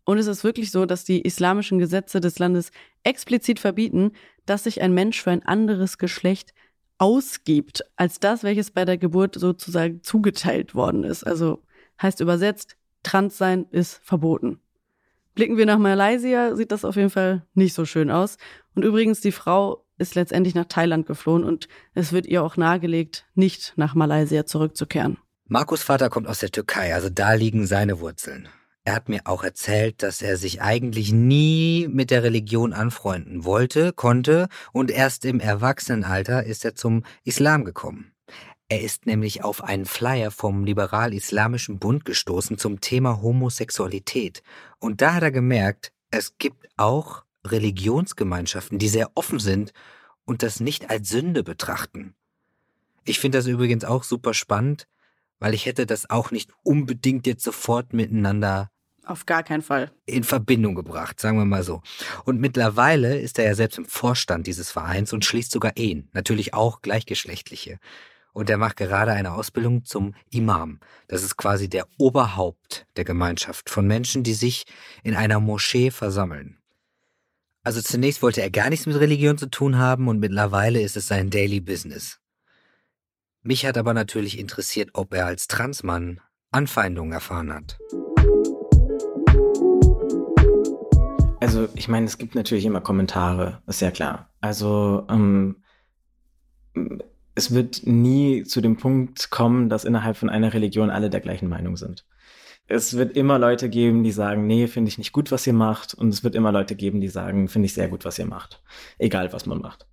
Und 0.04 0.18
es 0.18 0.26
ist 0.26 0.44
wirklich 0.44 0.70
so, 0.70 0.86
dass 0.86 1.04
die 1.04 1.20
islamischen 1.20 1.78
Gesetze 1.78 2.20
des 2.20 2.38
Landes 2.38 2.70
explizit 3.02 3.58
verbieten, 3.58 4.12
dass 4.46 4.64
sich 4.64 4.80
ein 4.80 4.94
Mensch 4.94 5.22
für 5.22 5.30
ein 5.30 5.44
anderes 5.44 5.98
Geschlecht 5.98 6.54
ausgibt, 6.98 7.84
als 7.96 8.20
das, 8.20 8.42
welches 8.42 8.70
bei 8.70 8.84
der 8.84 8.98
Geburt 8.98 9.34
sozusagen 9.34 10.02
zugeteilt 10.02 10.74
worden 10.74 11.04
ist. 11.04 11.24
Also 11.24 11.62
heißt 12.00 12.20
übersetzt, 12.20 12.76
trans 13.06 13.38
sein 13.38 13.66
ist 13.70 14.00
verboten. 14.02 14.60
Blicken 15.34 15.56
wir 15.56 15.66
nach 15.66 15.78
Malaysia, 15.78 16.56
sieht 16.56 16.72
das 16.72 16.84
auf 16.84 16.96
jeden 16.96 17.10
Fall 17.10 17.46
nicht 17.54 17.74
so 17.74 17.84
schön 17.84 18.10
aus. 18.10 18.38
Und 18.74 18.84
übrigens, 18.84 19.20
die 19.20 19.32
Frau 19.32 19.84
ist 19.98 20.14
letztendlich 20.14 20.54
nach 20.54 20.64
Thailand 20.64 21.06
geflohen 21.06 21.44
und 21.44 21.68
es 21.94 22.12
wird 22.12 22.26
ihr 22.26 22.42
auch 22.42 22.56
nahegelegt, 22.56 23.26
nicht 23.34 23.74
nach 23.76 23.94
Malaysia 23.94 24.46
zurückzukehren. 24.46 25.18
Markus 25.46 25.82
Vater 25.82 26.10
kommt 26.10 26.26
aus 26.26 26.40
der 26.40 26.50
Türkei, 26.50 26.94
also 26.94 27.08
da 27.08 27.34
liegen 27.34 27.66
seine 27.66 28.00
Wurzeln. 28.00 28.48
Er 28.84 28.94
hat 28.94 29.08
mir 29.08 29.20
auch 29.24 29.44
erzählt, 29.44 30.02
dass 30.02 30.22
er 30.22 30.36
sich 30.36 30.62
eigentlich 30.62 31.12
nie 31.12 31.88
mit 31.90 32.10
der 32.10 32.22
Religion 32.22 32.72
anfreunden 32.72 33.44
wollte, 33.44 33.92
konnte 33.92 34.48
und 34.72 34.90
erst 34.90 35.24
im 35.24 35.40
Erwachsenenalter 35.40 36.44
ist 36.44 36.64
er 36.64 36.74
zum 36.74 37.04
Islam 37.24 37.64
gekommen. 37.64 38.12
Er 38.68 38.80
ist 38.80 39.06
nämlich 39.06 39.44
auf 39.44 39.62
einen 39.62 39.86
Flyer 39.86 40.32
vom 40.32 40.64
Liberal-Islamischen 40.64 41.78
Bund 41.78 42.04
gestoßen 42.04 42.58
zum 42.58 42.80
Thema 42.80 43.22
Homosexualität. 43.22 44.42
Und 44.80 45.00
da 45.00 45.14
hat 45.14 45.22
er 45.22 45.30
gemerkt, 45.30 45.92
es 46.10 46.36
gibt 46.38 46.68
auch 46.76 47.24
Religionsgemeinschaften, 47.46 48.78
die 48.78 48.88
sehr 48.88 49.12
offen 49.14 49.38
sind 49.38 49.72
und 50.24 50.42
das 50.42 50.58
nicht 50.58 50.90
als 50.90 51.08
Sünde 51.08 51.44
betrachten. 51.44 52.16
Ich 53.04 53.20
finde 53.20 53.38
das 53.38 53.46
übrigens 53.46 53.84
auch 53.84 54.02
super 54.02 54.34
spannend, 54.34 54.88
weil 55.38 55.54
ich 55.54 55.66
hätte 55.66 55.86
das 55.86 56.10
auch 56.10 56.32
nicht 56.32 56.50
unbedingt 56.64 57.26
jetzt 57.28 57.44
sofort 57.44 57.92
miteinander 57.92 58.70
auf 59.04 59.24
gar 59.24 59.44
keinen 59.44 59.62
Fall. 59.62 59.92
In 60.04 60.24
Verbindung 60.24 60.74
gebracht, 60.74 61.20
sagen 61.20 61.38
wir 61.38 61.44
mal 61.44 61.62
so. 61.62 61.80
Und 62.24 62.40
mittlerweile 62.40 63.16
ist 63.16 63.38
er 63.38 63.44
ja 63.44 63.54
selbst 63.54 63.78
im 63.78 63.84
Vorstand 63.84 64.48
dieses 64.48 64.72
Vereins 64.72 65.12
und 65.12 65.24
schließt 65.24 65.52
sogar 65.52 65.76
Ehen, 65.76 66.08
natürlich 66.12 66.54
auch 66.54 66.82
gleichgeschlechtliche. 66.82 67.78
Und 68.36 68.50
er 68.50 68.58
macht 68.58 68.76
gerade 68.76 69.12
eine 69.12 69.32
Ausbildung 69.32 69.86
zum 69.86 70.14
Imam. 70.30 70.78
Das 71.08 71.22
ist 71.22 71.38
quasi 71.38 71.70
der 71.70 71.86
Oberhaupt 71.96 72.86
der 72.98 73.06
Gemeinschaft 73.06 73.70
von 73.70 73.86
Menschen, 73.86 74.24
die 74.24 74.34
sich 74.34 74.66
in 75.02 75.16
einer 75.16 75.40
Moschee 75.40 75.90
versammeln. 75.90 76.58
Also 77.62 77.80
zunächst 77.80 78.20
wollte 78.20 78.42
er 78.42 78.50
gar 78.50 78.68
nichts 78.68 78.84
mit 78.84 79.00
Religion 79.00 79.38
zu 79.38 79.46
tun 79.46 79.78
haben 79.78 80.06
und 80.06 80.18
mittlerweile 80.18 80.82
ist 80.82 80.98
es 80.98 81.08
sein 81.08 81.30
Daily 81.30 81.60
Business. 81.60 82.20
Mich 83.42 83.64
hat 83.64 83.78
aber 83.78 83.94
natürlich 83.94 84.38
interessiert, 84.38 84.90
ob 84.92 85.14
er 85.14 85.24
als 85.24 85.46
Transmann 85.46 86.20
Anfeindungen 86.50 87.14
erfahren 87.14 87.54
hat. 87.54 87.78
Also 91.40 91.70
ich 91.74 91.88
meine, 91.88 92.04
es 92.04 92.18
gibt 92.18 92.34
natürlich 92.34 92.66
immer 92.66 92.82
Kommentare, 92.82 93.62
ist 93.66 93.80
ja 93.80 93.90
klar. 93.90 94.28
Also 94.42 95.06
ähm, 95.08 95.56
es 97.36 97.54
wird 97.54 97.86
nie 97.86 98.42
zu 98.44 98.60
dem 98.60 98.76
Punkt 98.76 99.30
kommen, 99.30 99.68
dass 99.68 99.84
innerhalb 99.84 100.16
von 100.16 100.30
einer 100.30 100.54
Religion 100.54 100.90
alle 100.90 101.10
der 101.10 101.20
gleichen 101.20 101.48
Meinung 101.48 101.76
sind. 101.76 102.04
Es 102.66 102.96
wird 102.96 103.16
immer 103.16 103.38
Leute 103.38 103.68
geben, 103.68 104.02
die 104.02 104.10
sagen, 104.10 104.46
nee, 104.46 104.66
finde 104.66 104.88
ich 104.88 104.98
nicht 104.98 105.12
gut, 105.12 105.30
was 105.30 105.46
ihr 105.46 105.52
macht. 105.52 105.94
Und 105.94 106.08
es 106.08 106.24
wird 106.24 106.34
immer 106.34 106.50
Leute 106.50 106.74
geben, 106.74 107.00
die 107.00 107.08
sagen, 107.08 107.46
finde 107.48 107.66
ich 107.66 107.74
sehr 107.74 107.88
gut, 107.88 108.04
was 108.04 108.18
ihr 108.18 108.26
macht. 108.26 108.62
Egal, 108.98 109.32
was 109.32 109.46
man 109.46 109.60
macht. 109.60 109.86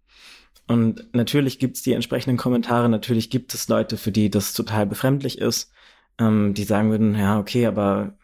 Und 0.67 1.13
natürlich 1.13 1.59
gibt 1.59 1.75
es 1.75 1.83
die 1.83 1.93
entsprechenden 1.93 2.37
Kommentare, 2.37 2.87
natürlich 2.87 3.29
gibt 3.29 3.53
es 3.53 3.67
Leute, 3.67 3.97
für 3.97 4.13
die 4.13 4.29
das 4.29 4.53
total 4.53 4.85
befremdlich 4.85 5.37
ist, 5.37 5.71
ähm, 6.17 6.53
die 6.53 6.63
sagen 6.63 6.89
würden, 6.89 7.15
ja, 7.15 7.37
okay, 7.37 7.65
aber 7.65 8.17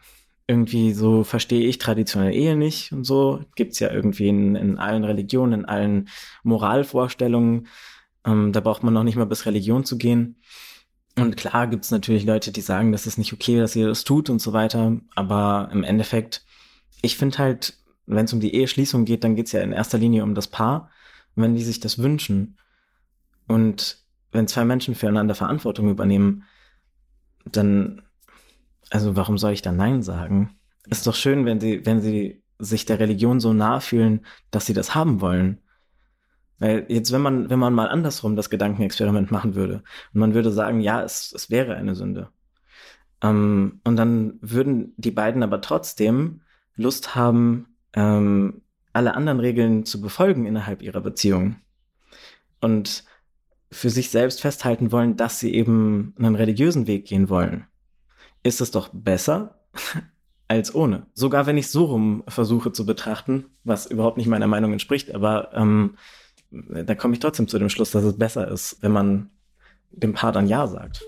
irgendwie 0.47 0.93
so 0.93 1.23
verstehe 1.23 1.67
ich 1.67 1.77
traditionelle 1.77 2.33
Ehe 2.33 2.55
nicht 2.55 2.91
und 2.91 3.03
so. 3.03 3.43
Gibt's 3.55 3.79
ja 3.79 3.91
irgendwie 3.91 4.29
in, 4.29 4.55
in 4.55 4.79
allen 4.79 5.03
Religionen, 5.03 5.61
in 5.61 5.65
allen 5.65 6.09
Moralvorstellungen. 6.43 7.67
Ähm, 8.25 8.51
da 8.51 8.59
braucht 8.59 8.83
man 8.83 8.93
noch 8.93 9.03
nicht 9.03 9.15
mal 9.15 9.25
bis 9.25 9.45
Religion 9.45 9.85
zu 9.85 9.97
gehen. 9.97 10.37
Und 11.17 11.37
klar 11.37 11.67
gibt's 11.67 11.91
natürlich 11.91 12.25
Leute, 12.25 12.51
die 12.51 12.61
sagen, 12.61 12.91
das 12.91 13.07
ist 13.07 13.17
nicht 13.17 13.33
okay, 13.33 13.57
dass 13.57 13.75
ihr 13.75 13.87
das 13.87 14.03
tut 14.03 14.29
und 14.29 14.39
so 14.39 14.53
weiter. 14.53 14.97
Aber 15.15 15.69
im 15.71 15.83
Endeffekt, 15.83 16.45
ich 17.01 17.17
finde 17.17 17.37
halt, 17.37 17.77
wenn 18.05 18.25
es 18.25 18.33
um 18.33 18.39
die 18.39 18.55
Eheschließung 18.55 19.05
geht, 19.05 19.23
dann 19.23 19.35
geht's 19.35 19.51
ja 19.51 19.61
in 19.61 19.71
erster 19.71 19.97
Linie 19.97 20.23
um 20.23 20.35
das 20.35 20.47
Paar. 20.47 20.89
Wenn 21.35 21.55
die 21.55 21.63
sich 21.63 21.79
das 21.79 21.99
wünschen 21.99 22.57
und 23.47 24.03
wenn 24.31 24.47
zwei 24.47 24.65
Menschen 24.65 24.95
füreinander 24.95 25.35
Verantwortung 25.35 25.89
übernehmen, 25.89 26.43
dann 27.45 28.01
also 28.89 29.15
warum 29.15 29.37
soll 29.37 29.53
ich 29.53 29.61
da 29.61 29.71
Nein 29.71 30.01
sagen? 30.01 30.55
Ist 30.89 31.05
doch 31.05 31.15
schön, 31.15 31.45
wenn 31.45 31.59
sie, 31.59 31.85
wenn 31.85 32.01
sie 32.01 32.43
sich 32.57 32.85
der 32.85 32.99
Religion 32.99 33.39
so 33.39 33.53
nah 33.53 33.79
fühlen, 33.79 34.25
dass 34.51 34.65
sie 34.65 34.73
das 34.73 34.95
haben 34.95 35.21
wollen. 35.21 35.61
Weil 36.59 36.85
jetzt, 36.89 37.11
wenn 37.11 37.21
man, 37.21 37.49
wenn 37.49 37.59
man 37.59 37.73
mal 37.73 37.87
andersrum 37.87 38.35
das 38.35 38.49
Gedankenexperiment 38.49 39.31
machen 39.31 39.55
würde 39.55 39.83
und 40.13 40.19
man 40.19 40.33
würde 40.33 40.51
sagen, 40.51 40.81
ja, 40.81 41.01
es, 41.01 41.31
es 41.33 41.49
wäre 41.49 41.75
eine 41.75 41.95
Sünde. 41.95 42.29
Ähm, 43.21 43.79
und 43.83 43.95
dann 43.95 44.37
würden 44.41 44.93
die 44.97 45.11
beiden 45.11 45.43
aber 45.43 45.61
trotzdem 45.61 46.41
Lust 46.75 47.15
haben, 47.15 47.67
ähm, 47.93 48.61
alle 48.93 49.15
anderen 49.15 49.39
Regeln 49.39 49.85
zu 49.85 50.01
befolgen 50.01 50.45
innerhalb 50.45 50.81
ihrer 50.81 51.01
Beziehung. 51.01 51.57
Und 52.61 53.05
für 53.71 53.89
sich 53.89 54.09
selbst 54.09 54.41
festhalten 54.41 54.91
wollen, 54.91 55.15
dass 55.15 55.39
sie 55.39 55.53
eben 55.53 56.13
einen 56.17 56.35
religiösen 56.35 56.87
Weg 56.87 57.05
gehen 57.05 57.29
wollen 57.29 57.65
ist 58.43 58.61
es 58.61 58.71
doch 58.71 58.89
besser 58.91 59.59
als 60.47 60.73
ohne. 60.73 61.05
Sogar 61.13 61.45
wenn 61.45 61.57
ich 61.57 61.69
so 61.69 61.85
rum 61.85 62.23
versuche 62.27 62.71
zu 62.71 62.85
betrachten, 62.85 63.45
was 63.63 63.85
überhaupt 63.85 64.17
nicht 64.17 64.27
meiner 64.27 64.47
Meinung 64.47 64.71
entspricht, 64.71 65.13
aber 65.13 65.53
ähm, 65.53 65.97
da 66.51 66.95
komme 66.95 67.13
ich 67.13 67.19
trotzdem 67.19 67.47
zu 67.47 67.59
dem 67.59 67.69
Schluss, 67.69 67.91
dass 67.91 68.03
es 68.03 68.17
besser 68.17 68.47
ist, 68.47 68.77
wenn 68.81 68.91
man 68.91 69.29
dem 69.91 70.13
Paar 70.13 70.31
dann 70.31 70.47
Ja 70.47 70.67
sagt. 70.67 71.05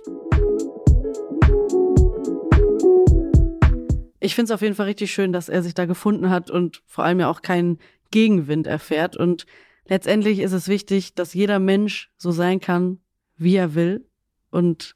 Ich 4.20 4.36
finde 4.36 4.46
es 4.46 4.52
auf 4.52 4.62
jeden 4.62 4.76
Fall 4.76 4.86
richtig 4.86 5.12
schön, 5.12 5.34
dass 5.34 5.50
er 5.50 5.64
sich 5.64 5.74
da 5.74 5.86
gefunden 5.86 6.30
hat 6.30 6.52
und 6.52 6.84
vor 6.86 7.04
allem 7.04 7.20
ja 7.20 7.30
auch 7.30 7.42
keinen 7.42 7.80
Gegenwind 8.12 8.68
erfährt. 8.68 9.18
Und 9.18 9.48
letztendlich 9.88 10.40
ist 10.40 10.52
es 10.52 10.68
wichtig, 10.68 11.16
dass 11.16 11.34
jeder 11.34 11.58
Mensch 11.58 12.12
so 12.18 12.32
sein 12.32 12.60
kann, 12.60 13.00
wie 13.36 13.56
er 13.56 13.74
will 13.74 14.08
und 14.52 14.96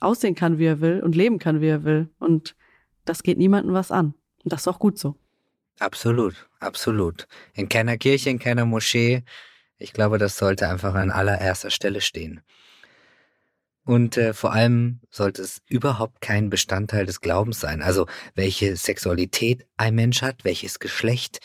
aussehen 0.00 0.34
kann, 0.34 0.58
wie 0.58 0.64
er 0.64 0.80
will 0.80 1.00
und 1.00 1.14
leben 1.14 1.38
kann, 1.38 1.60
wie 1.60 1.68
er 1.68 1.84
will. 1.84 2.08
Und 2.18 2.56
das 3.04 3.22
geht 3.22 3.36
niemandem 3.36 3.74
was 3.74 3.90
an. 3.90 4.14
Und 4.42 4.52
das 4.52 4.62
ist 4.62 4.68
auch 4.68 4.78
gut 4.78 4.98
so. 4.98 5.16
Absolut, 5.82 6.48
absolut. 6.60 7.26
In 7.54 7.68
keiner 7.68 7.98
Kirche, 7.98 8.30
in 8.30 8.38
keiner 8.38 8.64
Moschee. 8.64 9.24
Ich 9.78 9.92
glaube, 9.92 10.18
das 10.18 10.36
sollte 10.36 10.68
einfach 10.68 10.94
an 10.94 11.10
allererster 11.10 11.70
Stelle 11.70 12.00
stehen. 12.00 12.40
Und 13.84 14.16
äh, 14.16 14.32
vor 14.32 14.52
allem 14.52 15.00
sollte 15.10 15.42
es 15.42 15.60
überhaupt 15.66 16.20
kein 16.20 16.50
Bestandteil 16.50 17.04
des 17.04 17.20
Glaubens 17.20 17.58
sein. 17.58 17.82
Also 17.82 18.06
welche 18.36 18.76
Sexualität 18.76 19.66
ein 19.76 19.96
Mensch 19.96 20.22
hat, 20.22 20.44
welches 20.44 20.78
Geschlecht 20.78 21.40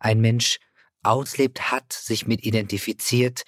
ein 0.00 0.22
Mensch 0.22 0.58
auslebt, 1.02 1.70
hat, 1.70 1.92
sich 1.92 2.26
mit 2.26 2.46
identifiziert. 2.46 3.42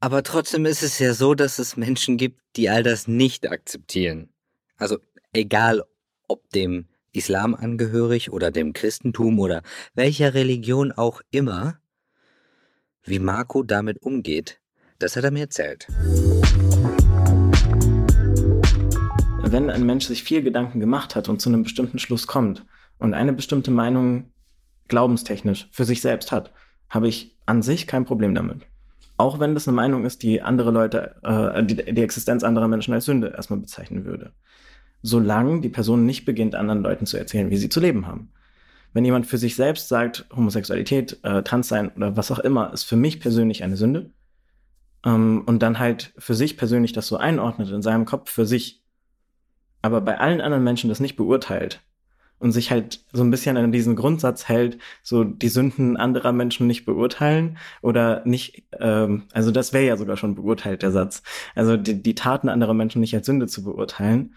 Aber 0.00 0.24
trotzdem 0.24 0.66
ist 0.66 0.82
es 0.82 0.98
ja 0.98 1.14
so, 1.14 1.34
dass 1.34 1.60
es 1.60 1.76
Menschen 1.76 2.16
gibt, 2.16 2.40
die 2.56 2.70
all 2.70 2.82
das 2.82 3.06
nicht 3.06 3.48
akzeptieren. 3.48 4.34
Also 4.78 4.98
egal 5.32 5.84
ob 6.26 6.50
dem 6.50 6.89
Islam 7.12 7.54
angehörig 7.54 8.32
oder 8.32 8.50
dem 8.50 8.72
Christentum 8.72 9.38
oder 9.38 9.62
welcher 9.94 10.34
Religion 10.34 10.92
auch 10.92 11.20
immer, 11.30 11.78
wie 13.02 13.18
Marco 13.18 13.62
damit 13.62 14.02
umgeht, 14.02 14.60
das 14.98 15.16
hat 15.16 15.24
er 15.24 15.30
mir 15.30 15.40
erzählt. 15.40 15.88
wenn 19.52 19.70
ein 19.70 19.84
Mensch 19.84 20.06
sich 20.06 20.22
viel 20.22 20.42
Gedanken 20.42 20.80
gemacht 20.80 21.16
hat 21.16 21.28
und 21.28 21.40
zu 21.40 21.48
einem 21.48 21.62
bestimmten 21.62 21.98
Schluss 21.98 22.26
kommt 22.26 22.64
und 22.98 23.14
eine 23.14 23.32
bestimmte 23.32 23.70
Meinung 23.70 24.32
glaubenstechnisch 24.88 25.68
für 25.72 25.84
sich 25.84 26.00
selbst 26.00 26.32
hat, 26.32 26.52
habe 26.88 27.08
ich 27.08 27.36
an 27.46 27.62
sich 27.62 27.86
kein 27.86 28.04
Problem 28.04 28.34
damit. 28.34 28.62
Auch 29.16 29.38
wenn 29.38 29.54
das 29.54 29.68
eine 29.68 29.74
Meinung 29.74 30.04
ist, 30.04 30.22
die 30.22 30.40
andere 30.40 30.70
Leute, 30.70 31.16
äh, 31.22 31.64
die, 31.64 31.76
die 31.76 32.02
Existenz 32.02 32.42
anderer 32.42 32.68
Menschen 32.68 32.94
als 32.94 33.04
Sünde 33.04 33.28
erstmal 33.28 33.60
bezeichnen 33.60 34.04
würde. 34.04 34.32
Solange 35.02 35.60
die 35.60 35.68
Person 35.68 36.04
nicht 36.06 36.24
beginnt, 36.24 36.54
anderen 36.54 36.82
Leuten 36.82 37.06
zu 37.06 37.16
erzählen, 37.16 37.50
wie 37.50 37.56
sie 37.56 37.68
zu 37.68 37.80
leben 37.80 38.06
haben. 38.06 38.30
Wenn 38.92 39.04
jemand 39.04 39.26
für 39.26 39.38
sich 39.38 39.54
selbst 39.54 39.88
sagt, 39.88 40.26
Homosexualität, 40.34 41.18
äh, 41.22 41.42
Transsein 41.42 41.90
oder 41.90 42.16
was 42.16 42.30
auch 42.30 42.40
immer, 42.40 42.72
ist 42.72 42.84
für 42.84 42.96
mich 42.96 43.20
persönlich 43.20 43.62
eine 43.62 43.76
Sünde, 43.76 44.10
ähm, 45.04 45.42
und 45.46 45.62
dann 45.62 45.78
halt 45.78 46.12
für 46.18 46.34
sich 46.34 46.56
persönlich 46.56 46.92
das 46.92 47.06
so 47.06 47.16
einordnet 47.16 47.70
in 47.70 47.82
seinem 47.82 48.04
Kopf 48.04 48.30
für 48.30 48.46
sich, 48.46 48.82
aber 49.82 50.00
bei 50.00 50.18
allen 50.18 50.40
anderen 50.40 50.64
Menschen 50.64 50.88
das 50.88 51.00
nicht 51.00 51.16
beurteilt 51.16 51.80
und 52.38 52.52
sich 52.52 52.70
halt 52.70 53.00
so 53.12 53.22
ein 53.22 53.30
bisschen 53.30 53.56
an 53.56 53.72
diesen 53.72 53.96
Grundsatz 53.96 54.48
hält, 54.48 54.78
so 55.02 55.24
die 55.24 55.48
Sünden 55.48 55.96
anderer 55.96 56.32
Menschen 56.32 56.66
nicht 56.66 56.84
beurteilen 56.84 57.58
oder 57.82 58.22
nicht, 58.24 58.64
ähm, 58.78 59.24
also 59.32 59.50
das 59.50 59.72
wäre 59.72 59.86
ja 59.86 59.96
sogar 59.96 60.16
schon 60.16 60.34
beurteilt, 60.34 60.82
der 60.82 60.90
Satz. 60.90 61.22
Also 61.54 61.76
die, 61.76 62.02
die 62.02 62.14
Taten 62.14 62.48
anderer 62.48 62.74
Menschen 62.74 63.00
nicht 63.00 63.14
als 63.14 63.26
Sünde 63.26 63.46
zu 63.46 63.62
beurteilen, 63.62 64.34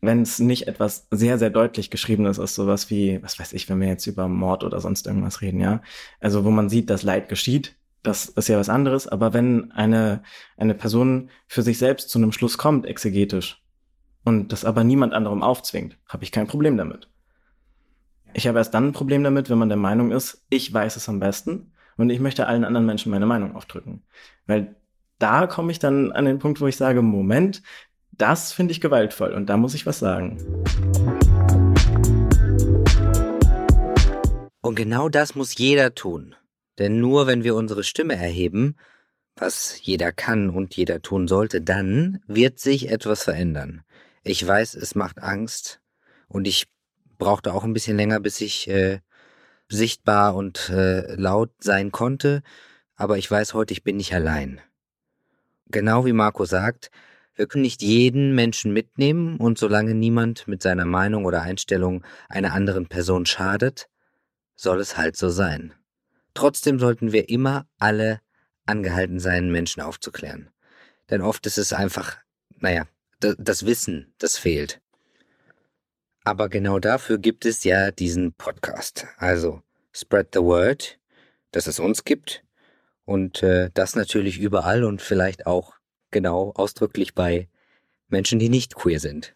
wenn 0.00 0.22
es 0.22 0.38
nicht 0.38 0.66
etwas 0.66 1.06
sehr, 1.10 1.38
sehr 1.38 1.50
deutlich 1.50 1.90
geschriebenes 1.90 2.38
ist, 2.38 2.54
sowas 2.54 2.90
wie, 2.90 3.22
was 3.22 3.38
weiß 3.38 3.52
ich, 3.52 3.68
wenn 3.68 3.80
wir 3.80 3.88
jetzt 3.88 4.06
über 4.06 4.28
Mord 4.28 4.64
oder 4.64 4.80
sonst 4.80 5.06
irgendwas 5.06 5.42
reden, 5.42 5.60
ja. 5.60 5.82
Also 6.20 6.44
wo 6.44 6.50
man 6.50 6.68
sieht, 6.68 6.88
dass 6.88 7.02
Leid 7.02 7.28
geschieht, 7.28 7.76
das 8.02 8.26
ist 8.26 8.48
ja 8.48 8.58
was 8.58 8.70
anderes, 8.70 9.06
aber 9.06 9.34
wenn 9.34 9.72
eine, 9.72 10.22
eine 10.56 10.74
Person 10.74 11.30
für 11.46 11.62
sich 11.62 11.78
selbst 11.78 12.08
zu 12.08 12.18
einem 12.18 12.32
Schluss 12.32 12.56
kommt, 12.56 12.86
exegetisch, 12.86 13.62
und 14.24 14.52
das 14.52 14.64
aber 14.64 14.84
niemand 14.84 15.14
anderem 15.14 15.42
aufzwingt, 15.42 15.98
habe 16.06 16.24
ich 16.24 16.32
kein 16.32 16.46
Problem 16.46 16.76
damit. 16.76 17.08
Ich 18.32 18.46
habe 18.46 18.58
erst 18.58 18.74
dann 18.74 18.88
ein 18.88 18.92
Problem 18.92 19.24
damit, 19.24 19.50
wenn 19.50 19.58
man 19.58 19.68
der 19.68 19.78
Meinung 19.78 20.12
ist, 20.12 20.44
ich 20.50 20.72
weiß 20.72 20.96
es 20.96 21.08
am 21.08 21.20
besten 21.20 21.72
und 21.96 22.10
ich 22.10 22.20
möchte 22.20 22.46
allen 22.46 22.64
anderen 22.64 22.86
Menschen 22.86 23.10
meine 23.10 23.26
Meinung 23.26 23.56
aufdrücken. 23.56 24.02
Weil 24.46 24.76
da 25.18 25.46
komme 25.46 25.72
ich 25.72 25.78
dann 25.78 26.12
an 26.12 26.24
den 26.24 26.38
Punkt, 26.38 26.60
wo 26.60 26.66
ich 26.66 26.76
sage, 26.76 27.02
Moment, 27.02 27.62
das 28.20 28.52
finde 28.52 28.72
ich 28.72 28.80
gewaltvoll 28.80 29.32
und 29.32 29.46
da 29.46 29.56
muss 29.56 29.74
ich 29.74 29.86
was 29.86 29.98
sagen. 29.98 30.36
Und 34.60 34.74
genau 34.74 35.08
das 35.08 35.34
muss 35.34 35.56
jeder 35.56 35.94
tun. 35.94 36.34
Denn 36.78 37.00
nur 37.00 37.26
wenn 37.26 37.44
wir 37.44 37.54
unsere 37.54 37.82
Stimme 37.82 38.16
erheben, 38.16 38.76
was 39.36 39.80
jeder 39.82 40.12
kann 40.12 40.50
und 40.50 40.76
jeder 40.76 41.00
tun 41.00 41.28
sollte, 41.28 41.62
dann 41.62 42.22
wird 42.26 42.58
sich 42.58 42.90
etwas 42.90 43.24
verändern. 43.24 43.82
Ich 44.22 44.46
weiß, 44.46 44.74
es 44.74 44.94
macht 44.94 45.22
Angst 45.22 45.80
und 46.28 46.46
ich 46.46 46.68
brauchte 47.18 47.54
auch 47.54 47.64
ein 47.64 47.72
bisschen 47.72 47.96
länger, 47.96 48.20
bis 48.20 48.40
ich 48.42 48.68
äh, 48.68 49.00
sichtbar 49.68 50.34
und 50.34 50.68
äh, 50.68 51.14
laut 51.14 51.52
sein 51.60 51.90
konnte, 51.90 52.42
aber 52.96 53.16
ich 53.16 53.30
weiß 53.30 53.54
heute, 53.54 53.72
ich 53.72 53.82
bin 53.82 53.96
nicht 53.96 54.14
allein. 54.14 54.60
Genau 55.68 56.04
wie 56.04 56.12
Marco 56.12 56.44
sagt, 56.44 56.90
wir 57.40 57.46
können 57.46 57.62
nicht 57.62 57.80
jeden 57.80 58.34
Menschen 58.34 58.70
mitnehmen 58.70 59.38
und 59.38 59.56
solange 59.56 59.94
niemand 59.94 60.46
mit 60.46 60.60
seiner 60.62 60.84
Meinung 60.84 61.24
oder 61.24 61.40
Einstellung 61.40 62.04
einer 62.28 62.52
anderen 62.52 62.86
Person 62.86 63.24
schadet, 63.24 63.88
soll 64.56 64.78
es 64.78 64.98
halt 64.98 65.16
so 65.16 65.30
sein. 65.30 65.72
Trotzdem 66.34 66.78
sollten 66.78 67.12
wir 67.12 67.30
immer 67.30 67.66
alle 67.78 68.20
angehalten 68.66 69.18
sein, 69.20 69.50
Menschen 69.50 69.80
aufzuklären. 69.80 70.50
Denn 71.08 71.22
oft 71.22 71.46
ist 71.46 71.56
es 71.56 71.72
einfach, 71.72 72.18
naja, 72.58 72.86
das 73.20 73.64
Wissen, 73.64 74.12
das 74.18 74.36
fehlt. 74.36 74.82
Aber 76.24 76.50
genau 76.50 76.78
dafür 76.78 77.16
gibt 77.16 77.46
es 77.46 77.64
ja 77.64 77.90
diesen 77.90 78.34
Podcast. 78.34 79.06
Also 79.16 79.62
spread 79.96 80.28
the 80.34 80.42
word, 80.42 80.98
dass 81.52 81.66
es 81.66 81.80
uns 81.80 82.04
gibt 82.04 82.44
und 83.06 83.42
äh, 83.42 83.70
das 83.72 83.96
natürlich 83.96 84.38
überall 84.38 84.84
und 84.84 85.00
vielleicht 85.00 85.46
auch 85.46 85.79
genau 86.10 86.52
ausdrücklich 86.54 87.14
bei 87.14 87.48
Menschen, 88.08 88.38
die 88.38 88.48
nicht 88.48 88.74
queer 88.74 89.00
sind. 89.00 89.34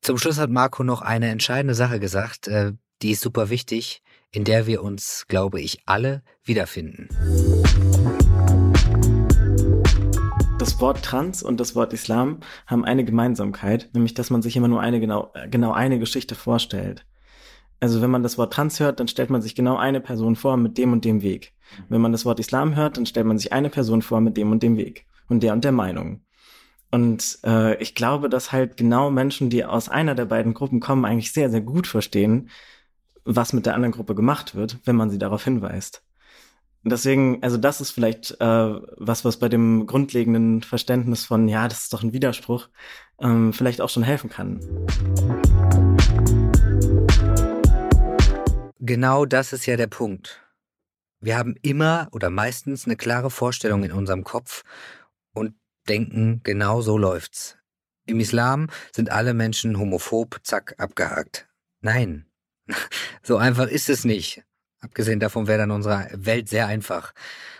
Zum 0.00 0.18
Schluss 0.18 0.38
hat 0.38 0.50
Marco 0.50 0.82
noch 0.82 1.00
eine 1.00 1.28
entscheidende 1.28 1.74
Sache 1.74 2.00
gesagt, 2.00 2.48
äh, 2.48 2.72
die 3.02 3.12
ist 3.12 3.20
super 3.20 3.50
wichtig, 3.50 4.02
in 4.30 4.44
der 4.44 4.66
wir 4.66 4.82
uns, 4.82 5.26
glaube 5.28 5.60
ich, 5.60 5.82
alle 5.86 6.22
wiederfinden. 6.44 7.08
das 10.62 10.80
Wort 10.80 11.02
Trans 11.02 11.42
und 11.42 11.58
das 11.58 11.74
Wort 11.74 11.92
Islam 11.92 12.38
haben 12.68 12.84
eine 12.84 13.04
Gemeinsamkeit, 13.04 13.90
nämlich 13.94 14.14
dass 14.14 14.30
man 14.30 14.42
sich 14.42 14.56
immer 14.56 14.68
nur 14.68 14.80
eine 14.80 15.00
genau, 15.00 15.32
genau 15.50 15.72
eine 15.72 15.98
Geschichte 15.98 16.36
vorstellt. 16.36 17.04
Also 17.80 18.00
wenn 18.00 18.12
man 18.12 18.22
das 18.22 18.38
Wort 18.38 18.52
Trans 18.52 18.78
hört, 18.78 19.00
dann 19.00 19.08
stellt 19.08 19.28
man 19.28 19.42
sich 19.42 19.56
genau 19.56 19.76
eine 19.76 20.00
Person 20.00 20.36
vor 20.36 20.56
mit 20.56 20.78
dem 20.78 20.92
und 20.92 21.04
dem 21.04 21.20
Weg. 21.20 21.52
Wenn 21.88 22.00
man 22.00 22.12
das 22.12 22.24
Wort 22.24 22.38
Islam 22.38 22.76
hört, 22.76 22.96
dann 22.96 23.06
stellt 23.06 23.26
man 23.26 23.38
sich 23.38 23.52
eine 23.52 23.70
Person 23.70 24.02
vor 24.02 24.20
mit 24.20 24.36
dem 24.36 24.52
und 24.52 24.62
dem 24.62 24.76
Weg 24.76 25.04
und 25.32 25.42
der 25.42 25.52
und 25.52 25.64
der 25.64 25.72
Meinung. 25.72 26.20
Und 26.92 27.38
äh, 27.44 27.76
ich 27.82 27.94
glaube, 27.94 28.28
dass 28.28 28.52
halt 28.52 28.76
genau 28.76 29.10
Menschen, 29.10 29.48
die 29.48 29.64
aus 29.64 29.88
einer 29.88 30.14
der 30.14 30.26
beiden 30.26 30.52
Gruppen 30.52 30.78
kommen, 30.78 31.06
eigentlich 31.06 31.32
sehr, 31.32 31.50
sehr 31.50 31.62
gut 31.62 31.86
verstehen, 31.86 32.50
was 33.24 33.54
mit 33.54 33.64
der 33.64 33.74
anderen 33.74 33.92
Gruppe 33.92 34.14
gemacht 34.14 34.54
wird, 34.54 34.78
wenn 34.84 34.94
man 34.94 35.08
sie 35.08 35.18
darauf 35.18 35.42
hinweist. 35.42 36.04
Deswegen, 36.84 37.42
also 37.42 37.56
das 37.56 37.80
ist 37.80 37.92
vielleicht 37.92 38.32
äh, 38.40 38.44
was, 38.44 39.24
was 39.24 39.38
bei 39.38 39.48
dem 39.48 39.86
grundlegenden 39.86 40.62
Verständnis 40.62 41.24
von, 41.24 41.48
ja, 41.48 41.66
das 41.66 41.84
ist 41.84 41.92
doch 41.92 42.02
ein 42.02 42.12
Widerspruch, 42.12 42.68
ähm, 43.20 43.52
vielleicht 43.52 43.80
auch 43.80 43.88
schon 43.88 44.02
helfen 44.02 44.28
kann. 44.28 44.60
Genau 48.80 49.24
das 49.24 49.52
ist 49.52 49.64
ja 49.64 49.76
der 49.76 49.86
Punkt. 49.86 50.42
Wir 51.20 51.38
haben 51.38 51.54
immer 51.62 52.08
oder 52.10 52.30
meistens 52.30 52.84
eine 52.84 52.96
klare 52.96 53.30
Vorstellung 53.30 53.84
in 53.84 53.92
unserem 53.92 54.24
Kopf 54.24 54.64
und 55.34 55.54
denken, 55.88 56.40
genau 56.42 56.80
so 56.80 56.98
läuft's. 56.98 57.56
Im 58.06 58.20
Islam 58.20 58.68
sind 58.94 59.10
alle 59.10 59.34
Menschen 59.34 59.78
homophob, 59.78 60.40
zack, 60.42 60.74
abgehakt. 60.78 61.48
Nein, 61.80 62.26
so 63.22 63.36
einfach 63.36 63.68
ist 63.68 63.88
es 63.88 64.04
nicht. 64.04 64.42
Abgesehen 64.80 65.20
davon 65.20 65.46
wäre 65.46 65.58
dann 65.58 65.70
unsere 65.70 66.08
Welt 66.12 66.48
sehr 66.48 66.66
einfach. 66.66 67.14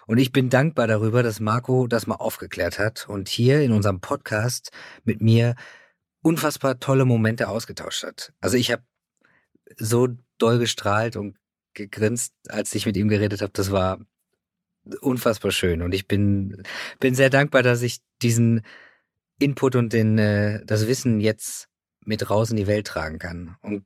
Und 0.07 0.19
ich 0.19 0.33
bin 0.33 0.51
dankbar 0.51 0.89
darüber, 0.89 1.23
dass 1.23 1.39
Marco 1.39 1.87
das 1.87 2.09
mal 2.09 2.17
aufgeklärt 2.17 2.81
hat 2.81 3.09
und 3.09 3.29
hier 3.29 3.61
in 3.61 3.71
unserem 3.71 4.01
Podcast 4.01 4.73
mit 5.05 5.21
mir 5.21 5.55
unfassbar 6.23 6.81
tolle 6.81 7.05
Momente 7.05 7.49
ausgetauscht 7.49 8.03
hat. 8.03 8.33
Also 8.41 8.57
ich 8.57 8.73
habe 8.73 8.83
so 9.77 10.09
doll 10.39 10.59
gestrahlt 10.59 11.17
und 11.17 11.39
gegrinst, 11.75 12.35
als 12.49 12.75
ich 12.75 12.87
mit 12.87 12.97
ihm 12.97 13.09
geredet 13.09 13.41
habe. 13.41 13.53
Das 13.53 13.71
war 13.71 14.01
unfassbar 15.01 15.53
schön 15.53 15.83
und 15.83 15.95
ich 15.95 16.09
bin 16.09 16.63
bin 17.01 17.15
sehr 17.15 17.31
dankbar, 17.31 17.63
dass 17.63 17.83
ich 17.83 18.01
diesen 18.23 18.63
Input 19.39 19.77
und 19.77 19.93
den 19.93 20.19
äh, 20.19 20.65
das 20.65 20.87
Wissen 20.87 21.21
jetzt 21.21 21.69
mit 22.05 22.31
raus 22.31 22.51
in 22.51 22.57
die 22.57 22.67
Welt 22.67 22.87
tragen 22.87 23.19
kann. 23.19 23.57
Und 23.63 23.85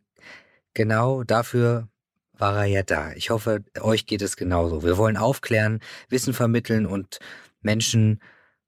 genau 0.75 1.23
dafür 1.25 1.88
war 2.33 2.57
er 2.59 2.65
ja 2.67 2.83
da. 2.83 3.12
Ich 3.12 3.31
hoffe, 3.31 3.65
euch 3.81 4.07
geht 4.07 4.23
es 4.23 4.37
genauso. 4.37 4.83
Wir 4.83 4.97
wollen 4.99 5.17
aufklären, 5.17 5.81
Wissen 6.09 6.35
vermitteln 6.35 6.87
und 6.87 7.19
Menschen 7.61 8.21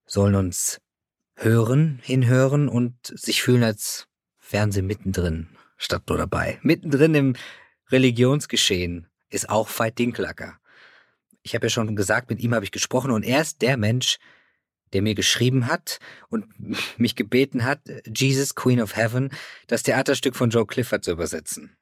sollen 0.06 0.34
uns 0.34 0.80
hören, 1.36 2.00
hinhören 2.02 2.68
und 2.68 2.94
sich 3.02 3.42
fühlen, 3.42 3.62
als 3.62 4.08
wären 4.50 4.72
sie 4.72 4.82
mittendrin, 4.82 5.48
statt 5.76 6.04
nur 6.08 6.18
dabei. 6.18 6.58
Mittendrin 6.62 7.14
im 7.14 7.36
Religionsgeschehen 7.90 9.06
ist 9.30 9.50
auch 9.50 9.68
Veit 9.68 9.98
Dinklacker. 9.98 10.58
Ich 11.48 11.54
habe 11.54 11.64
ja 11.64 11.70
schon 11.70 11.96
gesagt, 11.96 12.28
mit 12.28 12.40
ihm 12.40 12.54
habe 12.54 12.66
ich 12.66 12.72
gesprochen 12.72 13.10
und 13.10 13.22
er 13.22 13.40
ist 13.40 13.62
der 13.62 13.78
Mensch, 13.78 14.18
der 14.92 15.00
mir 15.00 15.14
geschrieben 15.14 15.66
hat 15.66 15.98
und 16.28 16.46
mich 16.98 17.16
gebeten 17.16 17.64
hat, 17.64 17.80
Jesus 18.06 18.54
Queen 18.54 18.82
of 18.82 18.96
Heaven, 18.96 19.30
das 19.66 19.82
Theaterstück 19.82 20.36
von 20.36 20.50
Joe 20.50 20.66
Clifford 20.66 21.04
zu 21.04 21.12
übersetzen. 21.12 21.74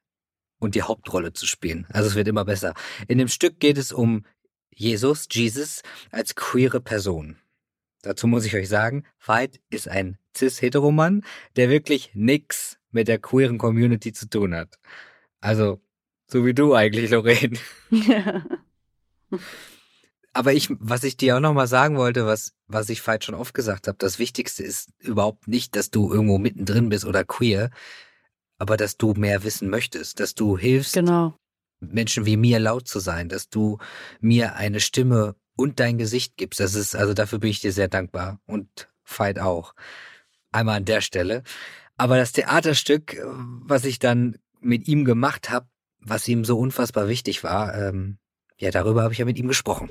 und 0.59 0.73
die 0.73 0.83
Hauptrolle 0.83 1.33
zu 1.33 1.45
spielen. 1.45 1.85
Also 1.89 2.09
es 2.09 2.15
wird 2.15 2.29
immer 2.29 2.45
besser. 2.45 2.73
In 3.07 3.17
dem 3.17 3.27
Stück 3.27 3.59
geht 3.59 3.77
es 3.77 3.91
um 3.91 4.25
Jesus, 4.73 5.27
Jesus, 5.29 5.81
als 6.11 6.33
queere 6.33 6.79
Person. 6.79 7.37
Dazu 8.01 8.25
muss 8.25 8.45
ich 8.45 8.55
euch 8.55 8.69
sagen, 8.69 9.03
Veit 9.19 9.59
ist 9.69 9.87
ein 9.89 10.17
cis-heteromann, 10.35 11.23
der 11.57 11.69
wirklich 11.69 12.11
nix 12.13 12.79
mit 12.89 13.07
der 13.07 13.19
queeren 13.19 13.57
Community 13.57 14.13
zu 14.13 14.29
tun 14.29 14.55
hat. 14.55 14.79
Also, 15.41 15.81
so 16.25 16.45
wie 16.45 16.53
du 16.53 16.73
eigentlich, 16.73 17.11
Lorraine. 17.11 17.59
Aber 20.33 20.53
ich, 20.53 20.69
was 20.79 21.03
ich 21.03 21.17
dir 21.17 21.35
auch 21.35 21.39
nochmal 21.39 21.67
sagen 21.67 21.97
wollte, 21.97 22.27
was, 22.27 22.53
was 22.67 22.89
ich 22.89 23.05
Veit 23.05 23.23
schon 23.23 23.33
oft 23.33 23.55
gesagt 23.55 23.87
habe, 23.87 23.97
das 23.97 24.19
Wichtigste 24.19 24.63
ist 24.63 24.91
überhaupt 24.99 25.47
nicht, 25.47 25.75
dass 25.75 25.89
du 25.89 26.13
irgendwo 26.13 26.37
mittendrin 26.37 26.89
bist 26.89 27.05
oder 27.05 27.23
queer, 27.23 27.71
aber 28.59 28.77
dass 28.77 28.97
du 28.97 29.13
mehr 29.13 29.43
wissen 29.43 29.67
möchtest, 29.69 30.19
dass 30.19 30.35
du 30.35 30.55
hilfst, 30.55 30.93
genau. 30.93 31.35
Menschen 31.79 32.25
wie 32.25 32.37
mir 32.37 32.59
laut 32.59 32.87
zu 32.87 32.99
sein, 32.99 33.29
dass 33.29 33.49
du 33.49 33.79
mir 34.19 34.55
eine 34.55 34.79
Stimme 34.79 35.35
und 35.55 35.79
dein 35.79 35.97
Gesicht 35.97 36.37
gibst. 36.37 36.59
Das 36.59 36.75
ist, 36.75 36.95
also 36.95 37.13
dafür 37.13 37.39
bin 37.39 37.49
ich 37.49 37.61
dir 37.61 37.71
sehr 37.71 37.87
dankbar 37.87 38.39
und 38.45 38.87
Veit 39.03 39.39
auch. 39.39 39.73
Einmal 40.51 40.77
an 40.77 40.85
der 40.85 41.01
Stelle. 41.01 41.43
Aber 41.97 42.17
das 42.17 42.31
Theaterstück, 42.31 43.17
was 43.25 43.85
ich 43.85 43.99
dann 43.99 44.37
mit 44.59 44.87
ihm 44.87 45.05
gemacht 45.05 45.49
habe, 45.49 45.67
was 45.99 46.27
ihm 46.27 46.45
so 46.45 46.59
unfassbar 46.59 47.07
wichtig 47.07 47.43
war, 47.43 47.75
ähm, 47.75 48.19
ja, 48.59 48.71
darüber 48.71 49.03
habe 49.03 49.13
ich 49.13 49.19
ja 49.19 49.25
mit 49.25 49.37
ihm 49.37 49.47
gesprochen. 49.47 49.89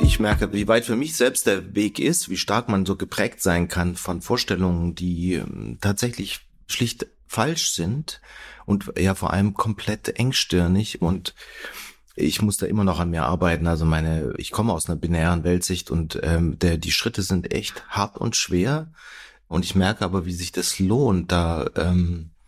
Ich 0.00 0.20
merke, 0.20 0.52
wie 0.52 0.68
weit 0.68 0.84
für 0.84 0.96
mich 0.96 1.16
selbst 1.16 1.46
der 1.46 1.74
Weg 1.74 1.98
ist, 1.98 2.28
wie 2.28 2.36
stark 2.36 2.68
man 2.68 2.84
so 2.84 2.96
geprägt 2.96 3.40
sein 3.40 3.68
kann 3.68 3.96
von 3.96 4.20
Vorstellungen, 4.20 4.94
die 4.94 5.34
ähm, 5.34 5.78
tatsächlich 5.80 6.40
schlicht 6.66 7.06
falsch 7.26 7.72
sind 7.72 8.20
und 8.66 8.92
ja 8.98 9.14
vor 9.14 9.32
allem 9.32 9.54
komplett 9.54 10.08
engstirnig 10.18 11.00
und 11.00 11.34
ich 12.14 12.42
muss 12.42 12.58
da 12.58 12.66
immer 12.66 12.84
noch 12.84 13.00
an 13.00 13.08
mir 13.08 13.24
arbeiten. 13.24 13.66
Also 13.66 13.86
meine, 13.86 14.34
ich 14.36 14.50
komme 14.50 14.74
aus 14.74 14.86
einer 14.86 14.96
binären 14.96 15.44
Weltsicht 15.44 15.90
und 15.90 16.20
ähm, 16.22 16.58
der, 16.58 16.76
die 16.76 16.92
Schritte 16.92 17.22
sind 17.22 17.54
echt 17.54 17.88
hart 17.88 18.18
und 18.18 18.36
schwer. 18.36 18.92
Und 19.48 19.64
ich 19.64 19.74
merke 19.74 20.04
aber, 20.04 20.26
wie 20.26 20.34
sich 20.34 20.52
das 20.52 20.78
lohnt, 20.78 21.32
da 21.32 21.70
ähm, 21.74 22.32
äh, 22.36 22.41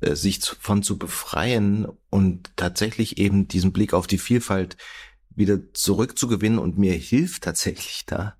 sich 0.00 0.40
zu, 0.40 0.56
von 0.58 0.82
zu 0.82 0.98
befreien 0.98 1.86
und 2.10 2.50
tatsächlich 2.56 3.18
eben 3.18 3.48
diesen 3.48 3.72
Blick 3.72 3.94
auf 3.94 4.06
die 4.06 4.18
Vielfalt 4.18 4.76
wieder 5.34 5.58
zurückzugewinnen 5.72 6.58
und 6.58 6.78
mir 6.78 6.94
hilft 6.94 7.44
tatsächlich 7.44 8.04
da 8.06 8.36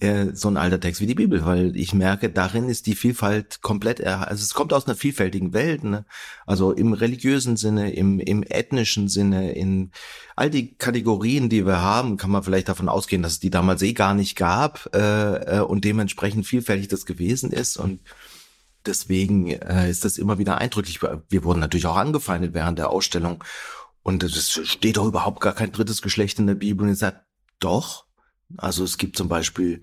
äh, 0.00 0.28
so 0.34 0.48
ein 0.48 0.56
alter 0.56 0.80
Text 0.80 1.00
wie 1.00 1.06
die 1.06 1.14
Bibel, 1.14 1.44
weil 1.44 1.76
ich 1.76 1.92
merke, 1.94 2.30
darin 2.30 2.68
ist 2.68 2.86
die 2.86 2.94
Vielfalt 2.94 3.60
komplett, 3.60 4.02
also 4.02 4.42
es 4.42 4.54
kommt 4.54 4.72
aus 4.72 4.86
einer 4.86 4.96
vielfältigen 4.96 5.52
Welt, 5.52 5.84
ne? 5.84 6.06
also 6.46 6.72
im 6.72 6.94
religiösen 6.94 7.56
Sinne, 7.56 7.92
im, 7.92 8.18
im 8.18 8.42
ethnischen 8.42 9.08
Sinne, 9.08 9.52
in 9.52 9.90
all 10.36 10.48
die 10.48 10.74
Kategorien, 10.74 11.50
die 11.50 11.66
wir 11.66 11.82
haben, 11.82 12.16
kann 12.16 12.30
man 12.30 12.42
vielleicht 12.42 12.68
davon 12.68 12.88
ausgehen, 12.88 13.22
dass 13.22 13.32
es 13.32 13.40
die 13.40 13.50
damals 13.50 13.82
eh 13.82 13.92
gar 13.92 14.14
nicht 14.14 14.36
gab 14.36 14.88
äh, 14.94 15.58
äh 15.58 15.60
und 15.60 15.84
dementsprechend 15.84 16.46
vielfältig 16.46 16.88
das 16.88 17.04
gewesen 17.04 17.52
ist 17.52 17.76
und 17.76 18.00
deswegen 18.86 19.48
äh, 19.48 19.90
ist 19.90 20.04
das 20.04 20.18
immer 20.18 20.38
wieder 20.38 20.58
eindrücklich. 20.58 21.00
Wir 21.02 21.44
wurden 21.44 21.60
natürlich 21.60 21.86
auch 21.86 21.96
angefeindet 21.96 22.54
während 22.54 22.78
der 22.78 22.90
Ausstellung 22.90 23.44
und 24.02 24.22
es 24.22 24.50
steht 24.64 24.96
doch 24.96 25.06
überhaupt 25.06 25.40
gar 25.40 25.54
kein 25.54 25.72
drittes 25.72 26.02
Geschlecht 26.02 26.38
in 26.38 26.46
der 26.46 26.54
Bibel. 26.54 26.86
Und 26.86 26.92
ich 26.92 26.98
sage, 26.98 27.20
doch. 27.58 28.06
Also 28.56 28.82
es 28.82 28.98
gibt 28.98 29.16
zum 29.16 29.28
Beispiel 29.28 29.80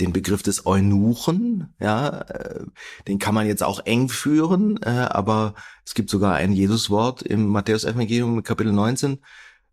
den 0.00 0.12
Begriff 0.12 0.42
des 0.42 0.66
Eunuchen, 0.66 1.74
ja, 1.78 2.20
äh, 2.22 2.64
den 3.06 3.18
kann 3.18 3.34
man 3.34 3.46
jetzt 3.46 3.62
auch 3.62 3.80
eng 3.84 4.08
führen, 4.08 4.78
äh, 4.82 4.88
aber 4.88 5.54
es 5.84 5.94
gibt 5.94 6.10
sogar 6.10 6.34
ein 6.34 6.52
Jesuswort 6.52 7.22
im 7.22 7.46
Matthäus-Evangelium 7.48 8.42
Kapitel 8.42 8.72
19, 8.72 9.18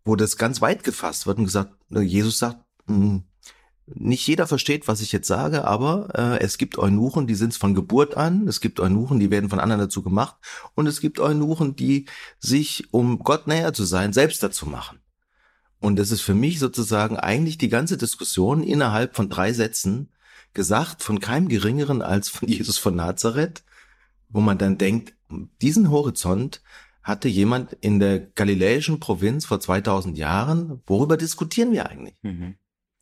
wo 0.04 0.16
das 0.16 0.36
ganz 0.36 0.60
weit 0.60 0.84
gefasst 0.84 1.26
wird 1.26 1.38
und 1.38 1.44
gesagt, 1.44 1.72
Jesus 1.90 2.38
sagt, 2.38 2.58
hm, 2.86 3.24
nicht 3.94 4.26
jeder 4.26 4.46
versteht, 4.46 4.88
was 4.88 5.00
ich 5.00 5.12
jetzt 5.12 5.28
sage, 5.28 5.64
aber 5.64 6.08
äh, 6.14 6.44
es 6.44 6.58
gibt 6.58 6.78
Eunuchen, 6.78 7.26
die 7.26 7.34
sind 7.34 7.54
von 7.54 7.74
Geburt 7.74 8.16
an, 8.16 8.48
es 8.48 8.60
gibt 8.60 8.80
Eunuchen, 8.80 9.20
die 9.20 9.30
werden 9.30 9.50
von 9.50 9.60
anderen 9.60 9.80
dazu 9.80 10.02
gemacht 10.02 10.36
und 10.74 10.86
es 10.86 11.00
gibt 11.00 11.20
Eunuchen, 11.20 11.76
die 11.76 12.06
sich, 12.38 12.92
um 12.92 13.18
Gott 13.18 13.46
näher 13.46 13.72
zu 13.72 13.84
sein, 13.84 14.12
selbst 14.12 14.42
dazu 14.42 14.66
machen. 14.66 15.00
Und 15.80 15.98
das 15.98 16.10
ist 16.10 16.22
für 16.22 16.34
mich 16.34 16.58
sozusagen 16.58 17.16
eigentlich 17.16 17.58
die 17.58 17.68
ganze 17.68 17.96
Diskussion 17.96 18.62
innerhalb 18.62 19.14
von 19.14 19.28
drei 19.28 19.52
Sätzen 19.52 20.10
gesagt 20.54 21.02
von 21.02 21.20
keinem 21.20 21.48
geringeren 21.48 22.02
als 22.02 22.28
von 22.28 22.48
Jesus 22.48 22.78
von 22.78 22.96
Nazareth, 22.96 23.64
wo 24.28 24.40
man 24.40 24.58
dann 24.58 24.78
denkt, 24.78 25.14
diesen 25.62 25.90
Horizont 25.90 26.62
hatte 27.02 27.28
jemand 27.28 27.72
in 27.80 28.00
der 28.00 28.18
galiläischen 28.20 29.00
Provinz 29.00 29.46
vor 29.46 29.60
2000 29.60 30.18
Jahren, 30.18 30.82
worüber 30.86 31.16
diskutieren 31.16 31.72
wir 31.72 31.88
eigentlich? 31.88 32.16
Mhm. 32.22 32.56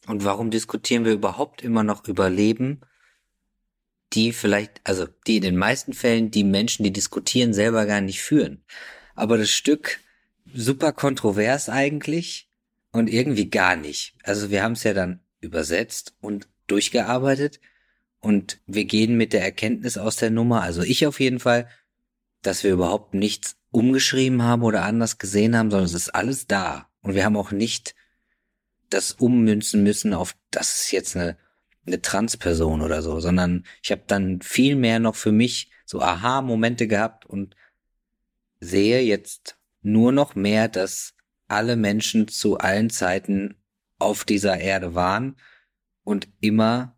Und 0.06 0.24
warum 0.24 0.50
diskutieren 0.50 1.04
wir 1.04 1.12
überhaupt 1.12 1.62
immer 1.62 1.82
noch 1.82 2.06
über 2.06 2.30
Leben, 2.30 2.80
die 4.12 4.32
vielleicht, 4.32 4.80
also 4.84 5.06
die 5.26 5.36
in 5.36 5.42
den 5.42 5.56
meisten 5.56 5.92
Fällen 5.92 6.30
die 6.30 6.44
Menschen, 6.44 6.84
die 6.84 6.92
diskutieren, 6.92 7.52
selber 7.52 7.86
gar 7.86 8.00
nicht 8.00 8.22
führen. 8.22 8.64
Aber 9.14 9.36
das 9.36 9.50
Stück 9.50 9.98
super 10.54 10.92
kontrovers 10.92 11.68
eigentlich 11.68 12.48
und 12.92 13.08
irgendwie 13.08 13.50
gar 13.50 13.76
nicht. 13.76 14.14
Also 14.22 14.50
wir 14.50 14.62
haben 14.62 14.72
es 14.72 14.84
ja 14.84 14.94
dann 14.94 15.20
übersetzt 15.40 16.14
und 16.20 16.48
durchgearbeitet 16.68 17.60
und 18.20 18.60
wir 18.66 18.84
gehen 18.84 19.16
mit 19.16 19.32
der 19.32 19.42
Erkenntnis 19.42 19.98
aus 19.98 20.16
der 20.16 20.30
Nummer, 20.30 20.62
also 20.62 20.82
ich 20.82 21.06
auf 21.06 21.20
jeden 21.20 21.40
Fall, 21.40 21.68
dass 22.42 22.64
wir 22.64 22.72
überhaupt 22.72 23.14
nichts 23.14 23.56
umgeschrieben 23.70 24.42
haben 24.42 24.62
oder 24.62 24.84
anders 24.84 25.18
gesehen 25.18 25.56
haben, 25.56 25.70
sondern 25.70 25.86
es 25.86 25.94
ist 25.94 26.14
alles 26.14 26.46
da. 26.46 26.88
Und 27.02 27.14
wir 27.14 27.24
haben 27.24 27.36
auch 27.36 27.50
nicht 27.50 27.95
das 28.90 29.12
ummünzen 29.12 29.82
müssen 29.82 30.14
auf, 30.14 30.34
das 30.50 30.80
ist 30.80 30.92
jetzt 30.92 31.16
eine, 31.16 31.36
eine 31.86 32.02
Transperson 32.02 32.82
oder 32.82 33.02
so, 33.02 33.20
sondern 33.20 33.64
ich 33.82 33.90
habe 33.90 34.02
dann 34.06 34.40
viel 34.40 34.76
mehr 34.76 34.98
noch 34.98 35.14
für 35.14 35.32
mich 35.32 35.70
so 35.84 36.00
Aha-Momente 36.00 36.86
gehabt 36.88 37.26
und 37.26 37.56
sehe 38.60 39.00
jetzt 39.02 39.58
nur 39.82 40.12
noch 40.12 40.34
mehr, 40.34 40.68
dass 40.68 41.14
alle 41.48 41.76
Menschen 41.76 42.28
zu 42.28 42.58
allen 42.58 42.90
Zeiten 42.90 43.56
auf 43.98 44.24
dieser 44.24 44.58
Erde 44.58 44.94
waren 44.94 45.36
und 46.02 46.28
immer, 46.40 46.96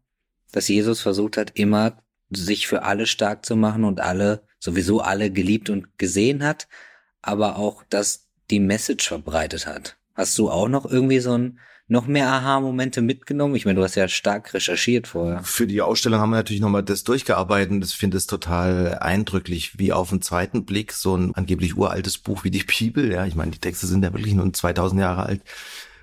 dass 0.53 0.68
Jesus 0.68 1.01
versucht 1.01 1.37
hat, 1.37 1.59
immer 1.59 2.03
sich 2.31 2.66
für 2.66 2.83
alle 2.83 3.07
stark 3.07 3.44
zu 3.44 3.57
machen 3.57 3.85
und 3.85 4.01
alle, 4.01 4.42
sowieso 4.59 5.01
alle 5.01 5.31
geliebt 5.31 5.70
und 5.70 5.98
gesehen 5.98 6.42
hat, 6.42 6.68
aber 7.22 7.57
auch, 7.57 7.85
dass 7.88 8.29
die 8.51 8.61
Message 8.61 9.07
verbreitet 9.07 9.66
hat. 9.66 9.98
Hast 10.14 10.37
du 10.38 10.51
auch 10.51 10.68
noch 10.68 10.90
irgendwie 10.90 11.20
so 11.20 11.37
ein 11.37 11.61
noch 11.88 12.07
mehr 12.07 12.29
Aha-Momente 12.29 13.01
mitgenommen? 13.01 13.55
Ich 13.55 13.64
meine, 13.64 13.77
du 13.77 13.83
hast 13.83 13.94
ja 13.94 14.09
stark 14.09 14.53
recherchiert 14.55 15.09
vorher. 15.09 15.42
Für 15.42 15.66
die 15.66 15.81
Ausstellung 15.81 16.20
haben 16.20 16.31
wir 16.31 16.37
natürlich 16.37 16.61
nochmal 16.61 16.83
das 16.83 17.03
durchgearbeitet. 17.03 17.83
Das 17.83 17.92
finde 17.92 18.18
ich 18.18 18.27
total 18.27 18.98
eindrücklich, 19.01 19.79
wie 19.79 19.92
auf 19.92 20.11
den 20.11 20.22
zweiten 20.22 20.64
Blick 20.64 20.92
so 20.92 21.16
ein 21.16 21.35
angeblich 21.35 21.77
uraltes 21.77 22.18
Buch 22.18 22.44
wie 22.44 22.51
die 22.51 22.64
Bibel. 22.64 23.11
Ja, 23.11 23.27
ich 23.27 23.35
meine, 23.35 23.51
die 23.51 23.59
Texte 23.59 23.87
sind 23.87 24.05
ja 24.05 24.12
wirklich 24.12 24.35
nur 24.35 24.53
2000 24.53 25.01
Jahre 25.01 25.24
alt 25.24 25.42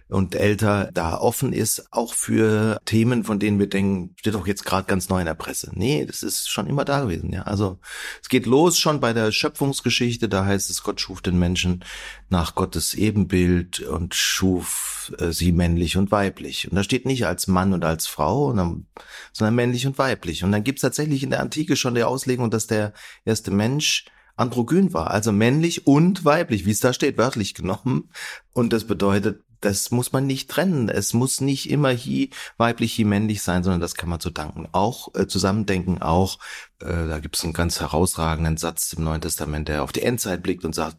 und 0.07 0.35
älter 0.35 0.91
da 0.93 1.17
offen 1.17 1.51
ist, 1.51 1.87
auch 1.91 2.13
für 2.13 2.79
Themen, 2.85 3.23
von 3.23 3.39
denen 3.39 3.57
wir 3.57 3.67
denken, 3.67 4.15
steht 4.19 4.35
doch 4.35 4.45
jetzt 4.45 4.65
gerade 4.65 4.85
ganz 4.87 5.09
neu 5.09 5.19
in 5.19 5.25
der 5.25 5.33
Presse. 5.33 5.71
Nee, 5.73 6.05
das 6.05 6.21
ist 6.21 6.49
schon 6.49 6.67
immer 6.67 6.85
da 6.85 7.01
gewesen, 7.01 7.33
ja. 7.33 7.43
Also 7.43 7.79
es 8.21 8.29
geht 8.29 8.45
los 8.45 8.77
schon 8.77 8.99
bei 8.99 9.13
der 9.13 9.31
Schöpfungsgeschichte, 9.31 10.29
da 10.29 10.45
heißt 10.45 10.69
es, 10.69 10.83
Gott 10.83 11.01
schuf 11.01 11.21
den 11.21 11.39
Menschen 11.39 11.83
nach 12.29 12.53
Gottes 12.53 12.93
Ebenbild 12.93 13.79
und 13.79 14.13
schuf 14.13 15.13
äh, 15.17 15.31
sie 15.31 15.51
männlich 15.51 15.97
und 15.97 16.11
weiblich. 16.11 16.69
Und 16.69 16.75
da 16.75 16.83
steht 16.83 17.05
nicht 17.05 17.25
als 17.25 17.47
Mann 17.47 17.73
und 17.73 17.83
als 17.83 18.05
Frau, 18.07 18.49
sondern 18.51 19.55
männlich 19.55 19.87
und 19.87 19.97
weiblich. 19.97 20.43
Und 20.43 20.51
dann 20.51 20.63
gibt's 20.63 20.81
tatsächlich 20.81 21.23
in 21.23 21.31
der 21.31 21.41
Antike 21.41 21.75
schon 21.75 21.95
die 21.95 22.03
Auslegung, 22.03 22.51
dass 22.51 22.67
der 22.67 22.93
erste 23.25 23.51
Mensch 23.51 24.05
androgyn 24.37 24.93
war, 24.93 25.11
also 25.11 25.31
männlich 25.31 25.87
und 25.87 26.25
weiblich, 26.25 26.65
wie 26.65 26.71
es 26.71 26.81
da 26.81 26.93
steht, 26.93 27.17
wörtlich 27.17 27.53
genommen. 27.53 28.09
Und 28.53 28.73
das 28.73 28.85
bedeutet, 28.85 29.43
das 29.65 29.89
muss 29.89 30.11
man 30.11 30.27
nicht 30.27 30.49
trennen. 30.49 30.89
Es 30.89 31.13
muss 31.13 31.41
nicht 31.41 31.69
immer 31.71 31.89
hier 31.89 32.27
weiblich, 32.57 32.93
hier 32.93 33.07
männlich 33.07 33.41
sein, 33.41 33.63
sondern 33.63 33.81
das 33.81 33.95
kann 33.95 34.09
man 34.09 34.19
zu 34.19 34.29
danken. 34.29 34.67
Auch 34.71 35.13
äh, 35.15 35.25
zusammendenken, 35.25 36.01
auch, 36.03 36.37
äh, 36.81 37.07
da 37.07 37.19
gibt 37.19 37.35
es 37.35 37.43
einen 37.43 37.53
ganz 37.53 37.81
herausragenden 37.81 38.57
Satz 38.57 38.93
im 38.93 39.03
Neuen 39.03 39.21
Testament, 39.21 39.67
der 39.67 39.83
auf 39.83 39.91
die 39.91 40.03
Endzeit 40.03 40.43
blickt 40.43 40.65
und 40.65 40.75
sagt, 40.75 40.97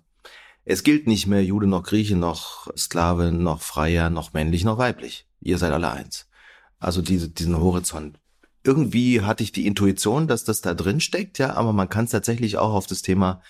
es 0.65 0.83
gilt 0.83 1.07
nicht 1.07 1.29
mehr 1.29 1.45
Jude 1.45 1.69
noch 1.69 1.85
Grieche, 1.85 2.17
noch 2.17 2.67
Sklave, 2.77 3.31
noch 3.31 3.63
Freier, 3.63 4.11
noch 4.11 4.33
männlich, 4.33 4.65
noch 4.65 4.79
weiblich. 4.79 5.27
Ihr 5.41 5.59
seid 5.59 5.73
alle 5.73 5.93
eins. 5.93 6.27
Also 6.81 7.03
diese, 7.03 7.29
diesen 7.29 7.57
Horizont. 7.57 8.19
Irgendwie 8.65 9.21
hatte 9.21 9.45
ich 9.45 9.53
die 9.53 9.69
Intuition, 9.69 10.27
dass 10.27 10.43
das 10.43 10.61
da 10.61 10.75
drin 10.75 10.99
steckt, 10.99 11.39
ja, 11.39 11.55
aber 11.55 11.73
man 11.73 11.89
kann 11.89 12.07
es 12.07 12.11
tatsächlich 12.11 12.59
auch 12.59 12.75
auf 12.75 12.89
das 12.89 13.03
Thema 13.03 13.43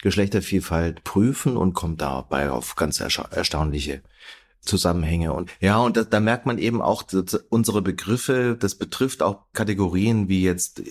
Geschlechtervielfalt 0.00 1.02
prüfen 1.02 1.56
und 1.56 1.74
kommt 1.74 2.00
dabei 2.00 2.52
auf 2.52 2.76
ganz 2.76 3.00
erstaunliche 3.00 4.02
Zusammenhänge. 4.62 5.32
Und 5.32 5.50
ja, 5.60 5.78
und 5.78 5.96
da, 5.96 6.04
da 6.04 6.20
merkt 6.20 6.46
man 6.46 6.58
eben 6.58 6.82
auch, 6.82 7.04
unsere 7.48 7.82
Begriffe, 7.82 8.56
das 8.58 8.74
betrifft 8.74 9.22
auch 9.22 9.44
Kategorien 9.52 10.28
wie 10.28 10.42
jetzt 10.42 10.82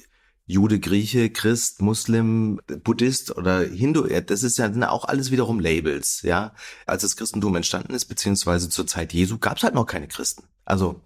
Jude, 0.46 0.80
Grieche, 0.80 1.30
Christ, 1.30 1.80
Muslim, 1.80 2.60
Buddhist 2.84 3.38
oder 3.38 3.60
Hindu, 3.60 4.08
das 4.08 4.42
ist 4.42 4.58
ja 4.58 4.90
auch 4.90 5.06
alles 5.06 5.30
wiederum 5.30 5.60
Labels, 5.60 6.24
ja. 6.24 6.56
Als 6.88 7.04
das 7.04 7.16
Christentum 7.16 7.56
entstanden 7.56 7.94
ist, 7.94 8.06
beziehungsweise 8.06 8.68
zur 8.70 8.88
Zeit 8.88 9.14
Jesu, 9.14 9.38
gab 9.38 9.58
es 9.58 9.64
halt 9.64 9.76
noch 9.76 9.86
keine 9.86 10.08
Christen. 10.08 10.46
Also, 10.66 11.02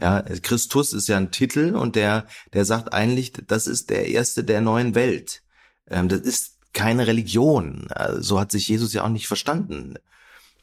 ja, 0.00 0.22
Christus 0.22 0.92
ist 0.92 1.08
ja 1.08 1.16
ein 1.16 1.32
Titel 1.32 1.74
und 1.74 1.96
der, 1.96 2.26
der 2.52 2.64
sagt 2.64 2.92
eigentlich, 2.92 3.32
das 3.48 3.66
ist 3.66 3.90
der 3.90 4.06
Erste 4.08 4.44
der 4.44 4.60
neuen 4.60 4.94
Welt. 4.94 5.42
Ähm, 5.88 6.08
das 6.08 6.20
ist 6.20 6.58
keine 6.72 7.06
Religion. 7.08 7.88
So 8.18 8.38
hat 8.38 8.52
sich 8.52 8.68
Jesus 8.68 8.92
ja 8.92 9.04
auch 9.04 9.08
nicht 9.08 9.26
verstanden. 9.26 9.94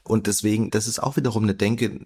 Und 0.03 0.27
deswegen, 0.27 0.71
das 0.71 0.87
ist 0.87 1.01
auch 1.01 1.15
wiederum 1.15 1.43
eine 1.43 1.55
Denke, 1.55 2.05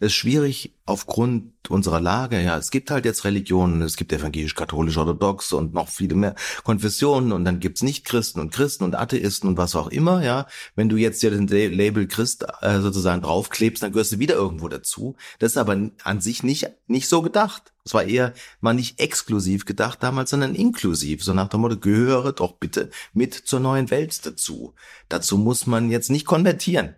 das 0.00 0.08
ist 0.08 0.14
schwierig 0.14 0.74
aufgrund 0.86 1.52
unserer 1.68 2.00
Lage. 2.00 2.40
Ja, 2.40 2.56
es 2.56 2.70
gibt 2.70 2.90
halt 2.90 3.04
jetzt 3.04 3.24
Religionen, 3.24 3.82
es 3.82 3.96
gibt 3.98 4.14
evangelisch, 4.14 4.54
katholisch, 4.54 4.96
orthodox 4.96 5.52
und 5.52 5.74
noch 5.74 5.88
viele 5.88 6.14
mehr 6.14 6.34
Konfessionen 6.64 7.32
und 7.32 7.44
dann 7.44 7.60
gibt's 7.60 7.82
Nicht-Christen 7.82 8.40
und 8.40 8.50
Christen 8.50 8.84
und 8.84 8.94
Atheisten 8.94 9.46
und 9.46 9.58
was 9.58 9.76
auch 9.76 9.88
immer. 9.88 10.24
Ja, 10.24 10.46
wenn 10.74 10.88
du 10.88 10.96
jetzt 10.96 11.22
ja 11.22 11.28
den 11.28 11.46
Label 11.46 12.08
Christ 12.08 12.46
äh, 12.62 12.80
sozusagen 12.80 13.20
draufklebst, 13.20 13.82
dann 13.82 13.92
gehörst 13.92 14.12
du 14.12 14.18
wieder 14.18 14.36
irgendwo 14.36 14.68
dazu. 14.68 15.16
Das 15.38 15.52
ist 15.52 15.58
aber 15.58 15.90
an 16.02 16.20
sich 16.22 16.42
nicht 16.42 16.70
nicht 16.86 17.06
so 17.06 17.20
gedacht. 17.20 17.74
Es 17.84 17.92
war 17.92 18.04
eher 18.04 18.32
mal 18.60 18.72
nicht 18.72 19.00
exklusiv 19.00 19.66
gedacht 19.66 20.02
damals, 20.02 20.30
sondern 20.30 20.54
inklusiv. 20.54 21.22
So 21.22 21.34
nach 21.34 21.48
dem 21.48 21.60
Motto, 21.60 21.76
gehöre 21.76 22.32
doch 22.32 22.52
bitte 22.52 22.88
mit 23.12 23.34
zur 23.34 23.60
neuen 23.60 23.90
Welt 23.90 24.24
dazu. 24.24 24.74
Dazu 25.10 25.36
muss 25.36 25.66
man 25.66 25.90
jetzt 25.90 26.08
nicht 26.08 26.24
konvertieren, 26.24 26.94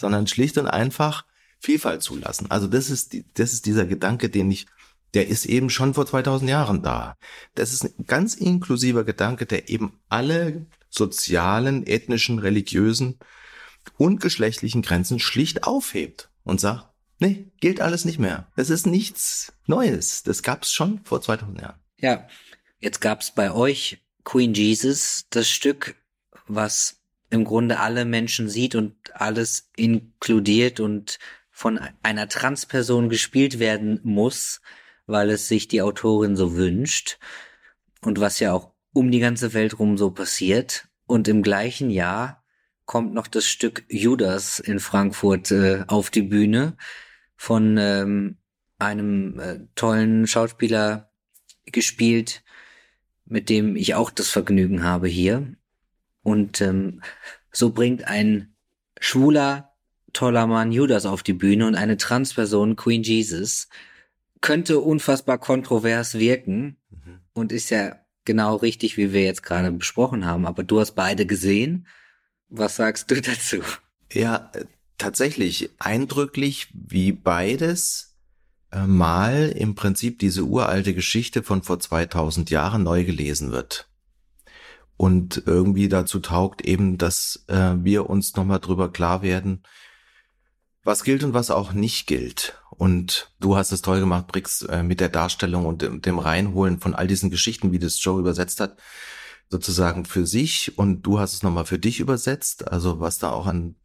sondern 0.00 0.26
schlicht 0.26 0.58
und 0.58 0.66
einfach 0.66 1.24
Vielfalt 1.60 2.02
zulassen. 2.02 2.50
Also 2.50 2.66
das 2.66 2.88
ist, 2.90 3.12
die, 3.12 3.24
das 3.34 3.52
ist 3.52 3.66
dieser 3.66 3.84
Gedanke, 3.84 4.30
den 4.30 4.50
ich, 4.50 4.66
der 5.12 5.28
ist 5.28 5.44
eben 5.44 5.68
schon 5.68 5.94
vor 5.94 6.06
2000 6.06 6.48
Jahren 6.48 6.82
da. 6.82 7.16
Das 7.54 7.72
ist 7.72 7.84
ein 7.84 8.06
ganz 8.06 8.34
inklusiver 8.34 9.04
Gedanke, 9.04 9.44
der 9.44 9.68
eben 9.68 10.00
alle 10.08 10.66
sozialen, 10.88 11.86
ethnischen, 11.86 12.38
religiösen 12.38 13.18
und 13.98 14.20
geschlechtlichen 14.20 14.82
Grenzen 14.82 15.20
schlicht 15.20 15.64
aufhebt 15.64 16.30
und 16.44 16.60
sagt, 16.60 16.88
nee, 17.18 17.50
gilt 17.60 17.80
alles 17.80 18.04
nicht 18.04 18.18
mehr. 18.18 18.50
Das 18.56 18.70
ist 18.70 18.86
nichts 18.86 19.52
Neues. 19.66 20.22
Das 20.22 20.42
gab 20.42 20.62
es 20.62 20.72
schon 20.72 21.00
vor 21.04 21.20
2000 21.20 21.60
Jahren. 21.60 21.80
Ja, 21.98 22.26
jetzt 22.78 23.00
gab 23.00 23.20
es 23.20 23.32
bei 23.32 23.52
euch 23.52 24.02
Queen 24.24 24.54
Jesus, 24.54 25.26
das 25.30 25.48
Stück, 25.48 25.96
was 26.46 26.99
im 27.30 27.44
Grunde 27.44 27.78
alle 27.78 28.04
Menschen 28.04 28.48
sieht 28.48 28.74
und 28.74 28.94
alles 29.14 29.70
inkludiert 29.76 30.80
und 30.80 31.18
von 31.50 31.78
einer 32.02 32.28
Transperson 32.28 33.08
gespielt 33.08 33.58
werden 33.58 34.00
muss, 34.02 34.60
weil 35.06 35.30
es 35.30 35.48
sich 35.48 35.68
die 35.68 35.82
Autorin 35.82 36.36
so 36.36 36.56
wünscht 36.56 37.18
und 38.00 38.20
was 38.20 38.40
ja 38.40 38.52
auch 38.52 38.72
um 38.92 39.10
die 39.10 39.20
ganze 39.20 39.54
Welt 39.54 39.78
rum 39.78 39.96
so 39.96 40.10
passiert. 40.10 40.88
Und 41.06 41.28
im 41.28 41.42
gleichen 41.42 41.90
Jahr 41.90 42.44
kommt 42.84 43.14
noch 43.14 43.26
das 43.26 43.46
Stück 43.46 43.84
Judas 43.88 44.58
in 44.58 44.80
Frankfurt 44.80 45.50
äh, 45.50 45.84
auf 45.86 46.10
die 46.10 46.22
Bühne 46.22 46.76
von 47.36 47.76
ähm, 47.78 48.38
einem 48.78 49.38
äh, 49.38 49.60
tollen 49.74 50.26
Schauspieler 50.26 51.12
gespielt, 51.66 52.42
mit 53.26 53.48
dem 53.48 53.76
ich 53.76 53.94
auch 53.94 54.10
das 54.10 54.28
Vergnügen 54.28 54.82
habe 54.82 55.08
hier. 55.08 55.54
Und 56.22 56.60
ähm, 56.60 57.02
so 57.52 57.70
bringt 57.70 58.04
ein 58.06 58.54
schwuler 59.00 59.72
toller 60.12 60.46
Mann 60.46 60.72
Judas 60.72 61.06
auf 61.06 61.22
die 61.22 61.32
Bühne 61.32 61.66
und 61.66 61.74
eine 61.74 61.96
Transperson 61.96 62.76
Queen 62.76 63.02
Jesus 63.02 63.68
könnte 64.40 64.80
unfassbar 64.80 65.38
kontrovers 65.38 66.18
wirken 66.18 66.76
mhm. 66.90 67.20
und 67.32 67.52
ist 67.52 67.70
ja 67.70 67.96
genau 68.24 68.56
richtig, 68.56 68.96
wie 68.96 69.12
wir 69.12 69.22
jetzt 69.22 69.42
gerade 69.42 69.70
besprochen 69.70 70.24
haben. 70.24 70.46
Aber 70.46 70.62
du 70.62 70.80
hast 70.80 70.92
beide 70.92 71.26
gesehen. 71.26 71.86
Was 72.48 72.76
sagst 72.76 73.10
du 73.10 73.20
dazu? 73.20 73.58
Ja, 74.12 74.50
äh, 74.54 74.64
tatsächlich 74.98 75.70
eindrücklich, 75.78 76.68
wie 76.72 77.12
beides 77.12 78.16
äh, 78.72 78.86
mal 78.86 79.50
im 79.50 79.74
Prinzip 79.74 80.18
diese 80.18 80.44
uralte 80.44 80.94
Geschichte 80.94 81.42
von 81.42 81.62
vor 81.62 81.80
2000 81.80 82.50
Jahren 82.50 82.82
neu 82.82 83.04
gelesen 83.04 83.52
wird. 83.52 83.89
Und 85.00 85.44
irgendwie 85.46 85.88
dazu 85.88 86.20
taugt 86.20 86.60
eben, 86.60 86.98
dass 86.98 87.46
äh, 87.46 87.72
wir 87.76 88.10
uns 88.10 88.36
nochmal 88.36 88.60
drüber 88.60 88.92
klar 88.92 89.22
werden, 89.22 89.62
was 90.84 91.04
gilt 91.04 91.24
und 91.24 91.32
was 91.32 91.50
auch 91.50 91.72
nicht 91.72 92.06
gilt. 92.06 92.60
Und 92.68 93.32
du 93.40 93.56
hast 93.56 93.72
es 93.72 93.80
toll 93.80 94.00
gemacht, 94.00 94.26
Brix, 94.26 94.60
äh, 94.60 94.82
mit 94.82 95.00
der 95.00 95.08
Darstellung 95.08 95.64
und 95.64 95.80
dem, 95.80 96.02
dem 96.02 96.18
Reinholen 96.18 96.80
von 96.80 96.94
all 96.94 97.06
diesen 97.06 97.30
Geschichten, 97.30 97.72
wie 97.72 97.78
das 97.78 98.04
Joe 98.04 98.20
übersetzt 98.20 98.60
hat, 98.60 98.76
sozusagen 99.48 100.04
für 100.04 100.26
sich. 100.26 100.76
Und 100.76 101.00
du 101.00 101.18
hast 101.18 101.32
es 101.32 101.42
nochmal 101.42 101.64
für 101.64 101.78
dich 101.78 101.98
übersetzt, 102.00 102.70
also 102.70 103.00
was 103.00 103.16
da 103.16 103.30
auch 103.30 103.46
an 103.46 103.76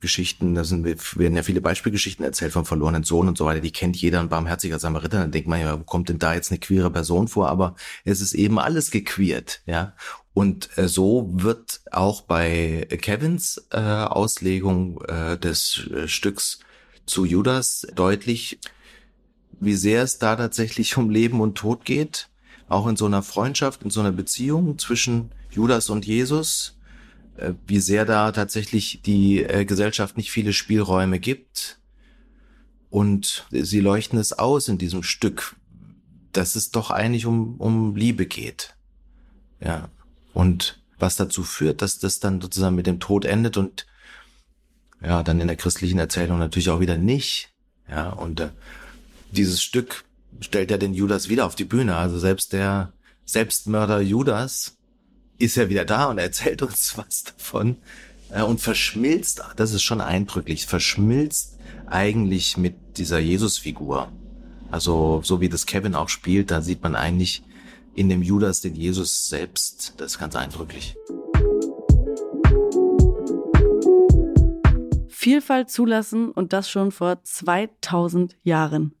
Geschichten, 0.00 0.54
da 0.54 0.64
sind, 0.64 0.86
werden 0.86 1.36
ja 1.36 1.42
viele 1.42 1.60
Beispielgeschichten 1.60 2.24
erzählt 2.24 2.52
vom 2.52 2.64
verlorenen 2.64 3.02
Sohn 3.02 3.28
und 3.28 3.36
so 3.36 3.44
weiter, 3.44 3.60
die 3.60 3.72
kennt 3.72 3.96
jeder, 3.96 4.20
ein 4.20 4.30
barmherziger 4.30 4.78
Samariter, 4.78 5.18
dann 5.18 5.32
denkt 5.32 5.48
man 5.48 5.60
ja, 5.60 5.78
wo 5.78 5.84
kommt 5.84 6.08
denn 6.08 6.18
da 6.18 6.32
jetzt 6.32 6.50
eine 6.50 6.60
queere 6.60 6.90
Person 6.90 7.28
vor, 7.28 7.48
aber 7.48 7.74
es 8.04 8.22
ist 8.22 8.32
eben 8.32 8.58
alles 8.58 8.90
gequeert, 8.90 9.62
ja. 9.66 9.94
Und 10.36 10.76
äh, 10.76 10.86
so 10.86 11.30
wird 11.32 11.80
auch 11.90 12.20
bei 12.20 12.86
Kevins 13.00 13.68
äh, 13.70 13.78
Auslegung 13.78 15.02
äh, 15.08 15.38
des 15.38 15.88
äh, 15.90 16.08
Stücks 16.08 16.60
zu 17.06 17.24
Judas 17.24 17.86
deutlich, 17.94 18.58
wie 19.60 19.74
sehr 19.74 20.02
es 20.02 20.18
da 20.18 20.36
tatsächlich 20.36 20.98
um 20.98 21.08
Leben 21.08 21.40
und 21.40 21.54
Tod 21.54 21.86
geht, 21.86 22.28
auch 22.68 22.86
in 22.86 22.96
so 22.96 23.06
einer 23.06 23.22
Freundschaft, 23.22 23.82
in 23.82 23.88
so 23.88 24.00
einer 24.00 24.12
Beziehung 24.12 24.78
zwischen 24.78 25.30
Judas 25.50 25.88
und 25.88 26.04
Jesus, 26.04 26.76
äh, 27.38 27.54
wie 27.66 27.80
sehr 27.80 28.04
da 28.04 28.30
tatsächlich 28.30 29.00
die 29.06 29.42
äh, 29.42 29.64
Gesellschaft 29.64 30.18
nicht 30.18 30.30
viele 30.30 30.52
Spielräume 30.52 31.18
gibt. 31.18 31.80
Und 32.90 33.46
sie 33.50 33.80
leuchten 33.80 34.18
es 34.18 34.34
aus 34.34 34.68
in 34.68 34.76
diesem 34.76 35.02
Stück, 35.02 35.56
dass 36.32 36.56
es 36.56 36.72
doch 36.72 36.90
eigentlich 36.90 37.24
um, 37.24 37.56
um 37.56 37.96
Liebe 37.96 38.26
geht. 38.26 38.76
Ja. 39.60 39.88
Und 40.36 40.78
was 40.98 41.16
dazu 41.16 41.44
führt, 41.44 41.80
dass 41.80 41.98
das 41.98 42.20
dann 42.20 42.42
sozusagen 42.42 42.76
mit 42.76 42.86
dem 42.86 43.00
Tod 43.00 43.24
endet 43.24 43.56
und 43.56 43.86
ja, 45.02 45.22
dann 45.22 45.40
in 45.40 45.46
der 45.46 45.56
christlichen 45.56 45.98
Erzählung 45.98 46.38
natürlich 46.38 46.68
auch 46.68 46.80
wieder 46.80 46.98
nicht. 46.98 47.54
Ja, 47.88 48.10
und 48.10 48.40
äh, 48.40 48.50
dieses 49.30 49.62
Stück 49.62 50.04
stellt 50.40 50.70
ja 50.70 50.76
den 50.76 50.92
Judas 50.92 51.30
wieder 51.30 51.46
auf 51.46 51.54
die 51.54 51.64
Bühne. 51.64 51.96
Also 51.96 52.18
selbst 52.18 52.52
der 52.52 52.92
Selbstmörder 53.24 54.02
Judas 54.02 54.76
ist 55.38 55.56
ja 55.56 55.70
wieder 55.70 55.86
da 55.86 56.10
und 56.10 56.18
erzählt 56.18 56.60
uns 56.60 56.92
was 56.98 57.24
davon 57.24 57.78
äh, 58.28 58.42
und 58.42 58.60
verschmilzt, 58.60 59.42
das 59.56 59.72
ist 59.72 59.84
schon 59.84 60.02
eindrücklich, 60.02 60.66
verschmilzt 60.66 61.56
eigentlich 61.86 62.58
mit 62.58 62.98
dieser 62.98 63.20
Jesus-Figur. 63.20 64.12
Also 64.70 65.22
so 65.24 65.40
wie 65.40 65.48
das 65.48 65.64
Kevin 65.64 65.94
auch 65.94 66.10
spielt, 66.10 66.50
da 66.50 66.60
sieht 66.60 66.82
man 66.82 66.94
eigentlich 66.94 67.42
in 67.96 68.10
dem 68.10 68.22
Judas 68.22 68.60
den 68.60 68.74
Jesus 68.74 69.26
selbst. 69.28 69.94
Das 69.96 70.12
ist 70.12 70.18
ganz 70.18 70.36
eindrücklich. 70.36 70.94
Vielfalt 75.08 75.70
zulassen 75.70 76.30
und 76.30 76.52
das 76.52 76.70
schon 76.70 76.92
vor 76.92 77.22
2000 77.24 78.36
Jahren. 78.42 78.94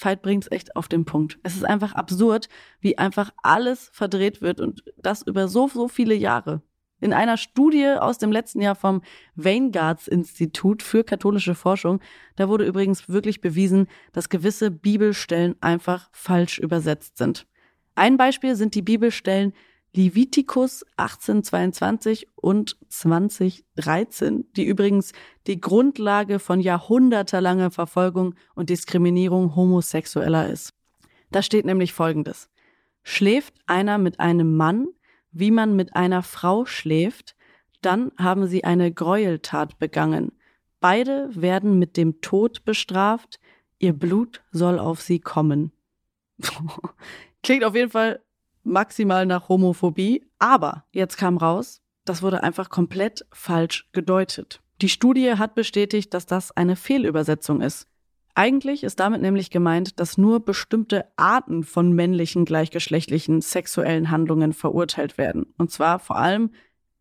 Veit 0.00 0.22
bringt 0.22 0.44
es 0.44 0.52
echt 0.52 0.76
auf 0.76 0.86
den 0.86 1.04
Punkt. 1.04 1.40
Es 1.42 1.56
ist 1.56 1.64
einfach 1.64 1.92
absurd, 1.94 2.48
wie 2.80 2.98
einfach 2.98 3.32
alles 3.42 3.90
verdreht 3.92 4.40
wird 4.40 4.60
und 4.60 4.84
das 4.96 5.22
über 5.22 5.48
so, 5.48 5.66
so 5.66 5.88
viele 5.88 6.14
Jahre. 6.14 6.62
In 7.00 7.12
einer 7.12 7.36
Studie 7.36 7.86
aus 7.98 8.18
dem 8.18 8.30
letzten 8.30 8.60
Jahr 8.60 8.74
vom 8.76 9.02
Vanguards 9.34 10.06
Institut 10.06 10.82
für 10.82 11.02
katholische 11.02 11.54
Forschung, 11.54 12.00
da 12.36 12.48
wurde 12.48 12.64
übrigens 12.64 13.08
wirklich 13.08 13.40
bewiesen, 13.40 13.88
dass 14.12 14.28
gewisse 14.28 14.70
Bibelstellen 14.70 15.56
einfach 15.60 16.08
falsch 16.12 16.58
übersetzt 16.58 17.16
sind. 17.16 17.46
Ein 17.98 18.16
Beispiel 18.16 18.54
sind 18.54 18.76
die 18.76 18.82
Bibelstellen 18.82 19.52
Levitikus 19.92 20.84
1822 20.98 22.28
und 22.36 22.76
2013, 22.88 24.46
die 24.54 24.66
übrigens 24.66 25.12
die 25.48 25.60
Grundlage 25.60 26.38
von 26.38 26.60
jahrhundertelanger 26.60 27.72
Verfolgung 27.72 28.36
und 28.54 28.70
Diskriminierung 28.70 29.56
Homosexueller 29.56 30.48
ist. 30.48 30.74
Da 31.32 31.42
steht 31.42 31.64
nämlich 31.64 31.92
Folgendes. 31.92 32.48
Schläft 33.02 33.54
einer 33.66 33.98
mit 33.98 34.20
einem 34.20 34.56
Mann, 34.56 34.86
wie 35.32 35.50
man 35.50 35.74
mit 35.74 35.96
einer 35.96 36.22
Frau 36.22 36.66
schläft, 36.66 37.34
dann 37.82 38.12
haben 38.16 38.46
sie 38.46 38.62
eine 38.62 38.92
Gräueltat 38.92 39.80
begangen. 39.80 40.30
Beide 40.78 41.30
werden 41.34 41.80
mit 41.80 41.96
dem 41.96 42.20
Tod 42.20 42.64
bestraft, 42.64 43.40
ihr 43.80 43.92
Blut 43.92 44.40
soll 44.52 44.78
auf 44.78 45.00
sie 45.00 45.18
kommen. 45.18 45.72
Klingt 47.42 47.64
auf 47.64 47.74
jeden 47.74 47.90
Fall 47.90 48.20
maximal 48.62 49.26
nach 49.26 49.48
Homophobie, 49.48 50.24
aber 50.38 50.84
jetzt 50.92 51.16
kam 51.16 51.36
raus, 51.36 51.80
das 52.04 52.22
wurde 52.22 52.42
einfach 52.42 52.70
komplett 52.70 53.26
falsch 53.32 53.88
gedeutet. 53.92 54.60
Die 54.80 54.88
Studie 54.88 55.34
hat 55.34 55.54
bestätigt, 55.54 56.14
dass 56.14 56.26
das 56.26 56.56
eine 56.56 56.76
Fehlübersetzung 56.76 57.60
ist. 57.60 57.86
Eigentlich 58.34 58.84
ist 58.84 59.00
damit 59.00 59.20
nämlich 59.20 59.50
gemeint, 59.50 59.98
dass 59.98 60.16
nur 60.16 60.44
bestimmte 60.44 61.06
Arten 61.16 61.64
von 61.64 61.92
männlichen 61.92 62.44
gleichgeschlechtlichen 62.44 63.40
sexuellen 63.40 64.12
Handlungen 64.12 64.52
verurteilt 64.52 65.18
werden. 65.18 65.52
Und 65.58 65.72
zwar 65.72 65.98
vor 65.98 66.16
allem 66.16 66.52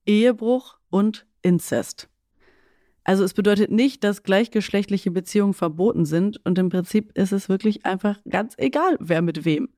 Ehebruch 0.07 0.79
und 0.89 1.27
Inzest. 1.43 2.09
Also 3.03 3.23
es 3.23 3.35
bedeutet 3.35 3.71
nicht, 3.71 4.03
dass 4.03 4.23
gleichgeschlechtliche 4.23 5.11
Beziehungen 5.11 5.53
verboten 5.53 6.05
sind 6.05 6.43
und 6.43 6.57
im 6.57 6.69
Prinzip 6.69 7.15
ist 7.15 7.31
es 7.31 7.47
wirklich 7.47 7.85
einfach 7.85 8.19
ganz 8.27 8.55
egal, 8.57 8.97
wer 8.99 9.21
mit 9.21 9.45
wem. 9.45 9.69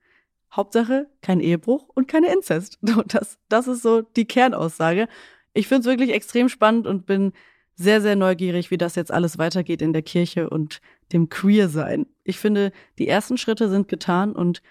Hauptsache 0.52 1.08
kein 1.22 1.40
Ehebruch 1.40 1.90
und 1.94 2.08
keine 2.08 2.34
Inzest. 2.34 2.80
Das, 3.08 3.38
das 3.50 3.68
ist 3.68 3.82
so 3.82 4.02
die 4.02 4.26
Kernaussage. 4.26 5.08
Ich 5.54 5.68
finde 5.68 5.82
es 5.82 5.86
wirklich 5.88 6.12
extrem 6.12 6.50
spannend 6.50 6.88
und 6.88 7.06
bin 7.06 7.34
sehr, 7.76 8.02
sehr 8.02 8.16
neugierig, 8.16 8.72
wie 8.72 8.78
das 8.78 8.96
jetzt 8.96 9.12
alles 9.12 9.38
weitergeht 9.38 9.82
in 9.82 9.94
der 9.94 10.02
Kirche 10.02 10.50
und 10.50 10.82
dem 11.14 11.30
Queer-Sein. 11.30 12.08
Ich 12.24 12.38
finde, 12.38 12.72
die 12.98 13.08
ersten 13.08 13.38
Schritte 13.38 13.70
sind 13.70 13.88
getan 13.88 14.34
und 14.34 14.62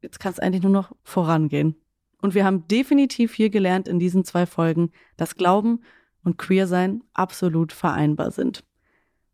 jetzt 0.00 0.20
kann 0.20 0.32
es 0.32 0.38
eigentlich 0.38 0.62
nur 0.62 0.72
noch 0.72 0.92
vorangehen. 1.02 1.74
Und 2.20 2.34
wir 2.34 2.44
haben 2.44 2.68
definitiv 2.68 3.34
hier 3.34 3.50
gelernt 3.50 3.88
in 3.88 3.98
diesen 3.98 4.24
zwei 4.24 4.46
Folgen, 4.46 4.92
dass 5.16 5.34
Glauben 5.34 5.80
und 6.22 6.38
Queer-Sein 6.38 7.02
absolut 7.14 7.72
vereinbar 7.72 8.30
sind. 8.30 8.64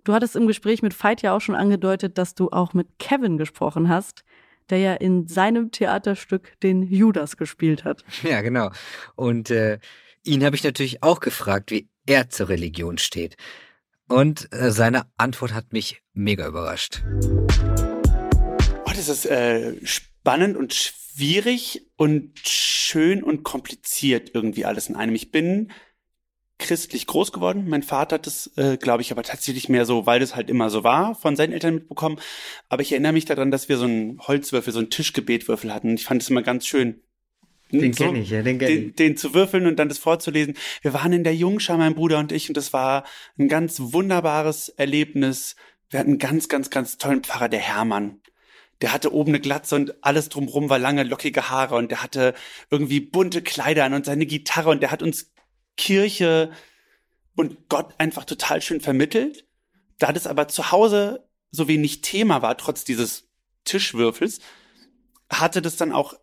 Du 0.05 0.15
hattest 0.15 0.37
im 0.37 0.47
Gespräch 0.47 0.81
mit 0.81 0.95
Veit 0.95 1.21
ja 1.21 1.37
auch 1.37 1.41
schon 1.41 1.55
angedeutet, 1.55 2.17
dass 2.17 2.35
du 2.35 2.49
auch 2.49 2.73
mit 2.73 2.99
Kevin 2.99 3.37
gesprochen 3.37 3.91
hast, 3.91 4.25
der 4.71 4.79
ja 4.79 4.95
in 4.95 5.27
seinem 5.27 5.71
Theaterstück 5.71 6.59
den 6.63 6.83
Judas 6.83 7.37
gespielt 7.37 7.85
hat. 7.85 8.05
Ja, 8.23 8.43
genau. 8.43 8.71
Und 9.15 9.51
äh, 9.51 9.79
ihn 10.25 10.45
habe 10.45 10.57
ich 10.57 10.65
natürlich 10.65 11.03
auch 11.03 11.21
gefragt, 11.21 11.71
wie 11.71 11.89
er 12.07 12.29
zur 12.29 12.49
Religion 12.49 12.99
steht. 12.99 13.37
Und 14.09 14.53
äh, 14.53 14.71
seine 14.71 15.07
Antwort 15.17 15.55
hat 15.55 15.73
mich 15.73 16.03
mega 16.15 16.47
überrascht. 16.47 17.03
Oh, 18.85 18.91
das 18.95 19.09
ist 19.09 19.27
äh, 19.27 19.75
spannend 19.85 20.57
und 20.57 20.75
schwierig 20.75 21.87
und 21.97 22.39
schön 22.43 23.23
und 23.23 23.43
kompliziert 23.43 24.31
irgendwie 24.35 24.65
alles 24.65 24.89
in 24.89 24.97
einem. 24.97 25.15
Ich 25.15 25.31
bin 25.31 25.71
christlich 26.59 27.07
groß 27.07 27.33
geworden. 27.33 27.67
Mein 27.69 27.83
Vater 27.83 28.15
hat 28.15 28.27
das, 28.27 28.51
äh, 28.57 28.77
glaube 28.77 29.03
ich, 29.03 29.13
aber 29.13 29.23
tatsächlich 29.23 29.69
mehr 29.69 29.87
so, 29.87 30.07
weil 30.07 30.21
das 30.21 30.35
halt 30.35 30.51
immer 30.51 30.71
so 30.71 30.85
war, 30.85 31.15
von 31.15 31.37
seinen 31.37 31.53
Eltern 31.53 31.75
mitbekommen. 31.75 32.19
Aber 32.69 32.83
ich 32.83 32.93
erinnere 32.93 33.13
mich 33.13 33.25
daran, 33.25 33.51
dass 33.51 33.69
wir 33.69 33.77
so 33.77 33.85
einen 33.85 34.21
Holzwürfel, 34.21 34.73
so 34.73 34.81
einen 34.81 34.91
Tischgebetwürfel 34.91 35.73
hatten. 35.73 35.95
Ich 35.95 36.05
fand 36.05 36.23
es 36.23 36.31
immer 36.31 36.43
ganz 36.43 36.67
schön. 36.67 37.01
Den 37.71 37.93
so, 37.93 38.05
kenne 38.05 38.21
ich, 38.21 38.31
ja, 38.31 38.43
den 38.43 38.59
kenne 38.59 38.75
den, 38.75 38.89
ich. 38.89 38.95
den 38.95 39.17
zu 39.17 39.35
würfeln 39.35 39.67
und 39.67 39.77
dann 39.77 39.89
das 39.89 39.99
vorzulesen. 39.99 40.55
Wir 40.81 40.95
waren 40.95 41.13
in 41.13 41.23
der 41.23 41.35
Jungschar, 41.35 41.77
mein 41.77 41.95
Bruder 41.95 42.19
und 42.19 42.33
ich, 42.33 42.49
und 42.49 42.57
das 42.57 42.73
war 42.73 43.05
ein 43.39 43.49
ganz 43.49 43.77
wunderbares 43.79 44.71
Erlebnis. 44.71 45.55
Wir 45.91 46.01
hatten 46.01 46.13
einen 46.13 46.19
ganz, 46.19 46.49
ganz, 46.49 46.71
ganz 46.71 46.97
tollen 46.97 47.23
Pfarrer, 47.23 47.49
der 47.49 47.61
Hermann. 47.61 48.21
Der 48.81 48.93
hatte 48.93 49.13
oben 49.13 49.33
eine 49.33 49.41
Glatze 49.41 49.75
und 49.75 50.03
alles 50.03 50.29
drumrum 50.29 50.71
war 50.71 50.79
lange, 50.79 51.03
lockige 51.03 51.51
Haare 51.51 51.75
und 51.75 51.91
der 51.91 52.03
hatte 52.03 52.35
irgendwie 52.71 53.01
bunte 53.01 53.43
Kleider 53.43 53.85
an 53.85 53.93
und 53.93 54.07
seine 54.07 54.25
Gitarre 54.25 54.71
und 54.71 54.83
der 54.83 54.91
hat 54.91 55.03
uns 55.03 55.33
Kirche 55.79 56.51
und 57.35 57.69
Gott 57.71 57.95
einfach 57.97 58.27
total 58.27 58.61
schön 58.61 58.83
vermittelt. 58.83 59.47
Da 59.99 60.13
das 60.13 60.27
aber 60.27 60.49
zu 60.49 60.71
Hause 60.71 61.27
so 61.51 61.69
wenig 61.69 62.03
Thema 62.03 62.43
war, 62.43 62.59
trotz 62.59 62.85
dieses 62.85 63.29
Tischwürfels, 63.65 64.41
hatte 65.31 65.63
das 65.63 65.77
dann 65.77 65.93
auch 65.93 66.15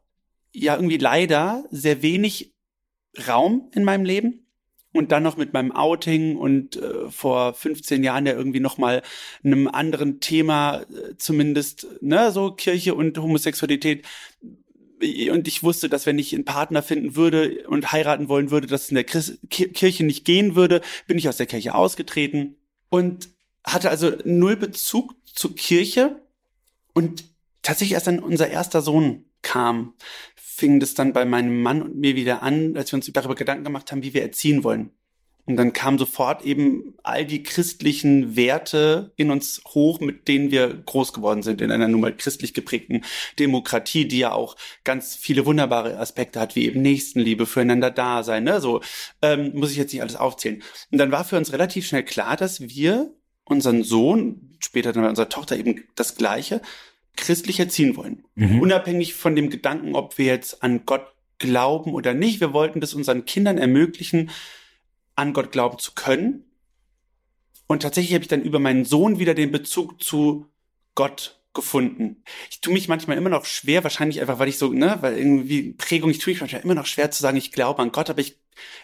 ja 0.53 0.75
irgendwie 0.75 0.97
leider 0.97 1.65
sehr 1.71 2.01
wenig 2.01 2.53
Raum 3.27 3.71
in 3.73 3.83
meinem 3.83 4.05
Leben. 4.05 4.41
Und 4.93 5.11
dann 5.11 5.23
noch 5.23 5.35
mit 5.35 5.51
meinem 5.51 5.73
Outing 5.73 6.37
und 6.37 6.77
äh, 6.77 7.11
vor 7.11 7.53
15 7.53 8.01
Jahren 8.01 8.25
ja 8.25 8.31
irgendwie 8.31 8.61
noch 8.61 8.77
mal 8.77 9.01
einem 9.43 9.67
anderen 9.67 10.21
Thema 10.21 10.83
äh, 10.83 11.17
zumindest, 11.17 11.85
ne, 11.99 12.31
so 12.31 12.53
Kirche 12.53 12.95
und 12.95 13.17
Homosexualität. 13.17 14.05
Und 15.31 15.47
ich 15.47 15.63
wusste, 15.63 15.89
dass 15.89 16.05
wenn 16.05 16.19
ich 16.19 16.33
einen 16.33 16.45
Partner 16.45 16.83
finden 16.83 17.15
würde 17.15 17.67
und 17.67 17.91
heiraten 17.91 18.29
wollen 18.29 18.51
würde, 18.51 18.67
dass 18.67 18.83
es 18.83 18.89
in 18.89 18.95
der 18.95 19.03
Christ 19.03 19.39
Kirche 19.49 20.03
nicht 20.03 20.25
gehen 20.25 20.55
würde, 20.55 20.81
bin 21.07 21.17
ich 21.17 21.29
aus 21.29 21.37
der 21.37 21.45
Kirche 21.45 21.75
ausgetreten 21.75 22.55
und 22.89 23.29
hatte 23.63 23.89
also 23.89 24.11
null 24.23 24.55
Bezug 24.55 25.15
zur 25.25 25.55
Kirche. 25.55 26.21
Und 26.93 27.25
tatsächlich 27.61 27.93
erst 27.93 28.07
dann 28.07 28.19
unser 28.19 28.49
erster 28.49 28.81
Sohn 28.81 29.25
kam, 29.41 29.93
fing 30.35 30.79
das 30.79 30.93
dann 30.93 31.13
bei 31.13 31.25
meinem 31.25 31.61
Mann 31.61 31.81
und 31.81 31.95
mir 31.95 32.15
wieder 32.15 32.41
an, 32.41 32.77
als 32.77 32.91
wir 32.91 32.97
uns 32.97 33.11
darüber 33.11 33.35
Gedanken 33.35 33.65
gemacht 33.65 33.91
haben, 33.91 34.03
wie 34.03 34.13
wir 34.13 34.21
erziehen 34.21 34.63
wollen. 34.63 34.91
Und 35.45 35.57
dann 35.57 35.73
kamen 35.73 35.99
sofort 35.99 36.43
eben 36.43 36.95
all 37.03 37.23
die 37.23 37.43
christlichen 37.43 38.35
Werte 38.35 39.11
in 39.15 39.29
uns 39.29 39.61
hoch, 39.67 39.99
mit 39.99 40.27
denen 40.27 40.49
wir 40.49 40.73
groß 40.73 41.13
geworden 41.13 41.43
sind, 41.43 41.61
in 41.61 41.71
einer 41.71 41.87
nun 41.87 42.01
mal 42.01 42.15
christlich 42.15 42.55
geprägten 42.55 43.03
Demokratie, 43.37 44.07
die 44.07 44.19
ja 44.19 44.31
auch 44.31 44.55
ganz 44.83 45.15
viele 45.15 45.45
wunderbare 45.45 45.99
Aspekte 45.99 46.39
hat, 46.39 46.55
wie 46.55 46.65
eben 46.65 46.81
Nächstenliebe, 46.81 47.45
füreinander 47.45 47.91
da 47.91 48.23
sein, 48.23 48.43
ne? 48.43 48.59
So 48.59 48.81
ähm, 49.21 49.51
muss 49.53 49.71
ich 49.71 49.77
jetzt 49.77 49.93
nicht 49.93 50.01
alles 50.01 50.15
aufzählen. 50.15 50.63
Und 50.91 50.97
dann 50.97 51.11
war 51.11 51.23
für 51.23 51.37
uns 51.37 51.53
relativ 51.53 51.85
schnell 51.85 52.03
klar, 52.03 52.37
dass 52.37 52.61
wir 52.61 53.13
unseren 53.43 53.83
Sohn, 53.83 54.57
später 54.59 54.93
dann 54.93 55.03
bei 55.03 55.09
unserer 55.09 55.29
Tochter 55.29 55.57
eben 55.57 55.83
das 55.95 56.15
Gleiche, 56.15 56.61
christlich 57.15 57.59
erziehen 57.59 57.95
wollen. 57.95 58.25
Mhm. 58.33 58.61
Unabhängig 58.61 59.13
von 59.13 59.35
dem 59.35 59.51
Gedanken, 59.51 59.95
ob 59.95 60.17
wir 60.17 60.25
jetzt 60.25 60.63
an 60.63 60.85
Gott 60.85 61.05
glauben 61.37 61.93
oder 61.93 62.13
nicht. 62.13 62.39
Wir 62.41 62.53
wollten 62.53 62.81
das 62.81 62.93
unseren 62.93 63.25
Kindern 63.25 63.57
ermöglichen, 63.57 64.31
an 65.15 65.33
Gott 65.33 65.51
glauben 65.51 65.79
zu 65.79 65.93
können. 65.93 66.43
Und 67.67 67.81
tatsächlich 67.81 68.13
habe 68.13 68.23
ich 68.23 68.27
dann 68.29 68.41
über 68.41 68.59
meinen 68.59 68.85
Sohn 68.85 69.17
wieder 69.19 69.33
den 69.33 69.51
Bezug 69.51 70.03
zu 70.03 70.47
Gott 70.93 71.41
gefunden. 71.53 72.21
Ich 72.51 72.61
tue 72.61 72.73
mich 72.73 72.87
manchmal 72.87 73.17
immer 73.17 73.29
noch 73.29 73.45
schwer, 73.45 73.83
wahrscheinlich 73.83 74.21
einfach, 74.21 74.39
weil 74.39 74.49
ich 74.49 74.57
so, 74.57 74.71
ne, 74.71 74.97
weil 75.01 75.17
irgendwie 75.17 75.71
Prägung, 75.73 76.11
ich 76.11 76.19
tue 76.19 76.33
mich 76.33 76.41
manchmal 76.41 76.61
immer 76.61 76.75
noch 76.75 76.85
schwer 76.85 77.09
zu 77.11 77.21
sagen, 77.21 77.37
ich 77.37 77.51
glaube 77.51 77.81
an 77.81 77.91
Gott, 77.91 78.09
aber 78.09 78.19
ich, 78.19 78.37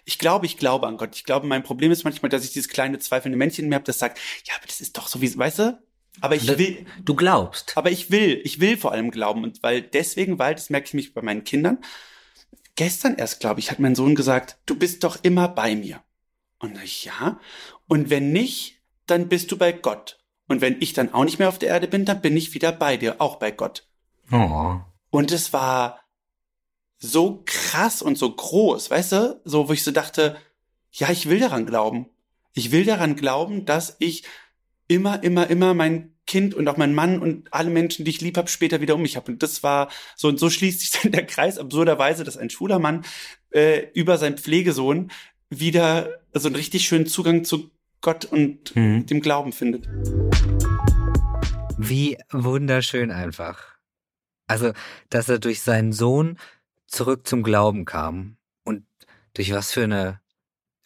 ich 0.05 0.17
glaube, 0.17 0.45
ich 0.45 0.57
glaube 0.57 0.87
an 0.87 0.97
Gott. 0.97 1.15
Ich 1.15 1.25
glaube, 1.25 1.45
mein 1.47 1.63
Problem 1.63 1.91
ist 1.91 2.05
manchmal, 2.05 2.29
dass 2.29 2.45
ich 2.45 2.53
dieses 2.53 2.69
kleine 2.69 2.97
zweifelnde 2.97 3.37
Männchen 3.37 3.65
in 3.65 3.69
mir 3.69 3.75
habe, 3.75 3.85
das 3.85 3.99
sagt, 3.99 4.19
ja, 4.45 4.55
aber 4.55 4.65
das 4.67 4.81
ist 4.81 4.97
doch 4.97 5.07
so 5.07 5.21
wie, 5.21 5.37
weißt 5.37 5.59
du? 5.59 5.81
Aber 6.19 6.35
ich 6.35 6.47
will, 6.57 6.85
Du 7.05 7.15
glaubst. 7.15 7.77
aber 7.77 7.89
ich 7.91 8.11
will, 8.11 8.41
ich 8.43 8.59
will 8.59 8.77
vor 8.77 8.91
allem 8.91 9.11
glauben 9.11 9.43
und 9.43 9.63
weil 9.63 9.81
deswegen, 9.81 10.39
weil 10.39 10.55
das 10.55 10.69
merke 10.69 10.87
ich 10.87 10.93
mich 10.93 11.13
bei 11.13 11.21
meinen 11.21 11.43
Kindern. 11.43 11.79
Gestern 12.75 13.15
erst, 13.15 13.39
glaube 13.39 13.59
ich, 13.59 13.71
hat 13.71 13.79
mein 13.79 13.95
Sohn 13.95 14.15
gesagt, 14.15 14.57
du 14.65 14.75
bist 14.75 15.03
doch 15.03 15.19
immer 15.23 15.47
bei 15.47 15.75
mir. 15.75 16.01
Und 16.61 16.81
ich, 16.83 17.05
ja. 17.05 17.39
Und 17.87 18.09
wenn 18.09 18.31
nicht, 18.31 18.81
dann 19.07 19.27
bist 19.27 19.51
du 19.51 19.57
bei 19.57 19.71
Gott. 19.71 20.19
Und 20.47 20.61
wenn 20.61 20.81
ich 20.81 20.93
dann 20.93 21.13
auch 21.13 21.25
nicht 21.25 21.39
mehr 21.39 21.49
auf 21.49 21.59
der 21.59 21.69
Erde 21.69 21.87
bin, 21.87 22.05
dann 22.05 22.21
bin 22.21 22.37
ich 22.37 22.53
wieder 22.53 22.71
bei 22.71 22.97
dir, 22.97 23.19
auch 23.19 23.37
bei 23.37 23.51
Gott. 23.51 23.87
Oh. 24.31 24.79
Und 25.09 25.31
es 25.31 25.53
war 25.53 25.99
so 26.97 27.41
krass 27.45 28.01
und 28.01 28.17
so 28.17 28.31
groß, 28.33 28.91
weißt 28.91 29.11
du, 29.13 29.41
so, 29.43 29.67
wo 29.67 29.73
ich 29.73 29.83
so 29.83 29.91
dachte, 29.91 30.37
ja, 30.91 31.09
ich 31.09 31.27
will 31.27 31.39
daran 31.39 31.65
glauben. 31.65 32.07
Ich 32.53 32.71
will 32.71 32.85
daran 32.85 33.15
glauben, 33.15 33.65
dass 33.65 33.95
ich 33.99 34.23
immer, 34.87 35.23
immer, 35.23 35.49
immer 35.49 35.73
mein 35.73 36.13
Kind 36.27 36.53
und 36.53 36.67
auch 36.67 36.77
mein 36.77 36.93
Mann 36.93 37.19
und 37.19 37.51
alle 37.53 37.69
Menschen, 37.69 38.05
die 38.05 38.11
ich 38.11 38.21
lieb 38.21 38.37
habe, 38.37 38.49
später 38.49 38.81
wieder 38.81 38.95
um 38.95 39.01
mich 39.01 39.15
habe. 39.15 39.31
Und 39.31 39.41
das 39.41 39.63
war 39.63 39.89
so, 40.15 40.27
und 40.27 40.39
so 40.39 40.49
schließt 40.49 40.79
sich 40.79 40.91
dann 41.01 41.11
der 41.11 41.25
Kreis 41.25 41.57
absurderweise, 41.57 42.23
dass 42.23 42.37
ein 42.37 42.49
schwuler 42.49 42.79
Mann 42.79 43.03
äh, 43.51 43.87
über 43.93 44.17
seinen 44.17 44.37
Pflegesohn 44.37 45.11
wieder 45.51 46.09
so 46.33 46.47
einen 46.47 46.55
richtig 46.55 46.85
schönen 46.85 47.05
Zugang 47.05 47.43
zu 47.43 47.69
Gott 47.99 48.25
und 48.25 48.75
Mhm. 48.75 49.05
dem 49.05 49.21
Glauben 49.21 49.51
findet. 49.51 49.87
Wie 51.77 52.17
wunderschön 52.31 53.11
einfach. 53.11 53.75
Also, 54.47 54.71
dass 55.09 55.29
er 55.29 55.39
durch 55.39 55.61
seinen 55.61 55.93
Sohn 55.93 56.37
zurück 56.87 57.27
zum 57.27 57.43
Glauben 57.43 57.85
kam 57.85 58.37
und 58.63 58.85
durch 59.33 59.51
was 59.53 59.71
für 59.71 59.83
eine 59.83 60.21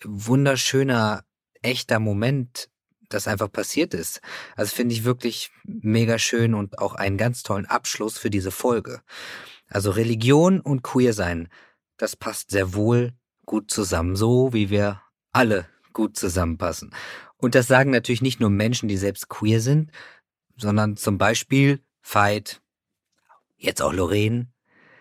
wunderschöner, 0.03 1.23
echter 1.61 1.99
Moment 1.99 2.69
das 3.09 3.27
einfach 3.27 3.51
passiert 3.51 3.93
ist. 3.93 4.19
Also 4.55 4.75
finde 4.75 4.93
ich 4.93 5.03
wirklich 5.03 5.51
mega 5.63 6.17
schön 6.17 6.53
und 6.53 6.79
auch 6.79 6.95
einen 6.95 7.17
ganz 7.17 7.43
tollen 7.43 7.65
Abschluss 7.65 8.17
für 8.17 8.29
diese 8.29 8.51
Folge. 8.51 9.01
Also 9.67 9.91
Religion 9.91 10.59
und 10.59 10.81
Queersein, 10.83 11.49
das 11.97 12.15
passt 12.15 12.51
sehr 12.51 12.73
wohl 12.73 13.13
gut 13.45 13.71
zusammen, 13.71 14.15
so 14.15 14.53
wie 14.53 14.69
wir 14.69 15.01
alle 15.31 15.67
gut 15.93 16.17
zusammenpassen. 16.17 16.93
Und 17.37 17.55
das 17.55 17.67
sagen 17.67 17.91
natürlich 17.91 18.21
nicht 18.21 18.39
nur 18.39 18.49
Menschen, 18.49 18.87
die 18.87 18.97
selbst 18.97 19.29
queer 19.29 19.61
sind, 19.61 19.91
sondern 20.57 20.97
zum 20.97 21.17
Beispiel 21.17 21.81
Veit, 22.01 22.61
jetzt 23.57 23.81
auch 23.81 23.93
Lorraine. 23.93 24.47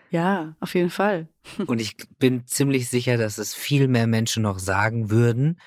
Ja, 0.09 0.55
auf 0.59 0.75
jeden 0.75 0.89
Fall. 0.89 1.27
Und 1.67 1.79
ich 1.79 1.97
bin 2.19 2.45
ziemlich 2.47 2.89
sicher, 2.89 3.17
dass 3.17 3.37
es 3.37 3.53
viel 3.53 3.87
mehr 3.87 4.07
Menschen 4.07 4.43
noch 4.43 4.59
sagen 4.59 5.09
würden, 5.09 5.59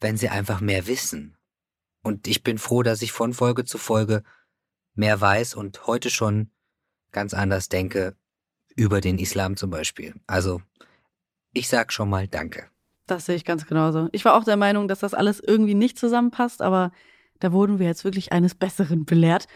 wenn 0.00 0.16
sie 0.16 0.28
einfach 0.28 0.60
mehr 0.60 0.86
wissen. 0.86 1.36
Und 2.02 2.26
ich 2.26 2.42
bin 2.42 2.58
froh, 2.58 2.82
dass 2.82 3.02
ich 3.02 3.12
von 3.12 3.32
Folge 3.32 3.64
zu 3.64 3.78
Folge 3.78 4.22
mehr 4.94 5.20
weiß 5.20 5.54
und 5.54 5.86
heute 5.86 6.10
schon 6.10 6.50
ganz 7.10 7.34
anders 7.34 7.68
denke 7.68 8.16
über 8.76 9.00
den 9.00 9.18
Islam 9.18 9.56
zum 9.56 9.70
Beispiel. 9.70 10.14
Also, 10.26 10.60
ich 11.54 11.68
sag 11.68 11.92
schon 11.92 12.10
mal 12.10 12.28
Danke. 12.28 12.64
Das 13.06 13.26
sehe 13.26 13.36
ich 13.36 13.44
ganz 13.44 13.66
genauso. 13.66 14.08
Ich 14.12 14.24
war 14.24 14.34
auch 14.34 14.44
der 14.44 14.56
Meinung, 14.56 14.88
dass 14.88 15.00
das 15.00 15.14
alles 15.14 15.40
irgendwie 15.40 15.74
nicht 15.74 15.98
zusammenpasst, 15.98 16.62
aber 16.62 16.90
Da 17.40 17.52
wurden 17.52 17.78
wir 17.78 17.86
jetzt 17.86 18.04
wirklich 18.04 18.32
eines 18.32 18.54
Besseren 18.54 19.04
belehrt. 19.04 19.46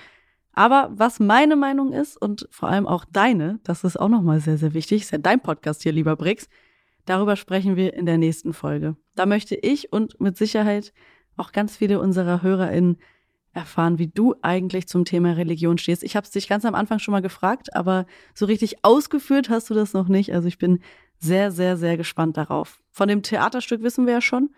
Aber 0.52 0.90
was 0.92 1.20
meine 1.20 1.56
Meinung 1.56 1.92
ist 1.92 2.20
und 2.20 2.48
vor 2.50 2.68
allem 2.68 2.86
auch 2.86 3.04
deine, 3.04 3.60
das 3.62 3.84
ist 3.84 3.98
auch 3.98 4.08
nochmal 4.08 4.40
sehr, 4.40 4.58
sehr 4.58 4.74
wichtig, 4.74 5.02
ist 5.02 5.12
ja 5.12 5.18
dein 5.18 5.40
Podcast 5.40 5.82
hier, 5.82 5.92
lieber 5.92 6.16
Brix. 6.16 6.48
Darüber 7.04 7.36
sprechen 7.36 7.76
wir 7.76 7.94
in 7.94 8.06
der 8.06 8.18
nächsten 8.18 8.52
Folge. 8.52 8.96
Da 9.14 9.24
möchte 9.24 9.54
ich 9.54 9.92
und 9.92 10.20
mit 10.20 10.36
Sicherheit 10.36 10.92
auch 11.36 11.52
ganz 11.52 11.76
viele 11.76 12.00
unserer 12.00 12.42
HörerInnen 12.42 12.98
erfahren, 13.52 13.98
wie 13.98 14.08
du 14.08 14.34
eigentlich 14.42 14.88
zum 14.88 15.04
Thema 15.04 15.32
Religion 15.32 15.78
stehst. 15.78 16.02
Ich 16.02 16.16
habe 16.16 16.24
es 16.24 16.30
dich 16.30 16.48
ganz 16.48 16.64
am 16.64 16.74
Anfang 16.74 16.98
schon 16.98 17.12
mal 17.12 17.22
gefragt, 17.22 17.74
aber 17.74 18.06
so 18.34 18.44
richtig 18.44 18.84
ausgeführt 18.84 19.48
hast 19.48 19.70
du 19.70 19.74
das 19.74 19.94
noch 19.94 20.08
nicht. 20.08 20.34
Also 20.34 20.48
ich 20.48 20.58
bin 20.58 20.80
sehr, 21.18 21.50
sehr, 21.50 21.76
sehr 21.76 21.96
gespannt 21.96 22.36
darauf. 22.36 22.80
Von 22.90 23.08
dem 23.08 23.22
Theaterstück 23.22 23.82
wissen 23.82 24.06
wir 24.06 24.14
ja 24.14 24.20
schon, 24.20 24.50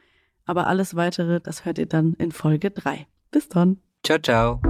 aber 0.44 0.66
alles 0.66 0.96
weitere, 0.96 1.40
das 1.40 1.64
hört 1.64 1.78
ihr 1.78 1.86
dann 1.86 2.14
in 2.14 2.32
Folge 2.32 2.70
3. 2.70 3.06
Bis 3.30 3.48
dann. 3.48 3.78
Ciao, 4.02 4.18
ciao. 4.18 4.60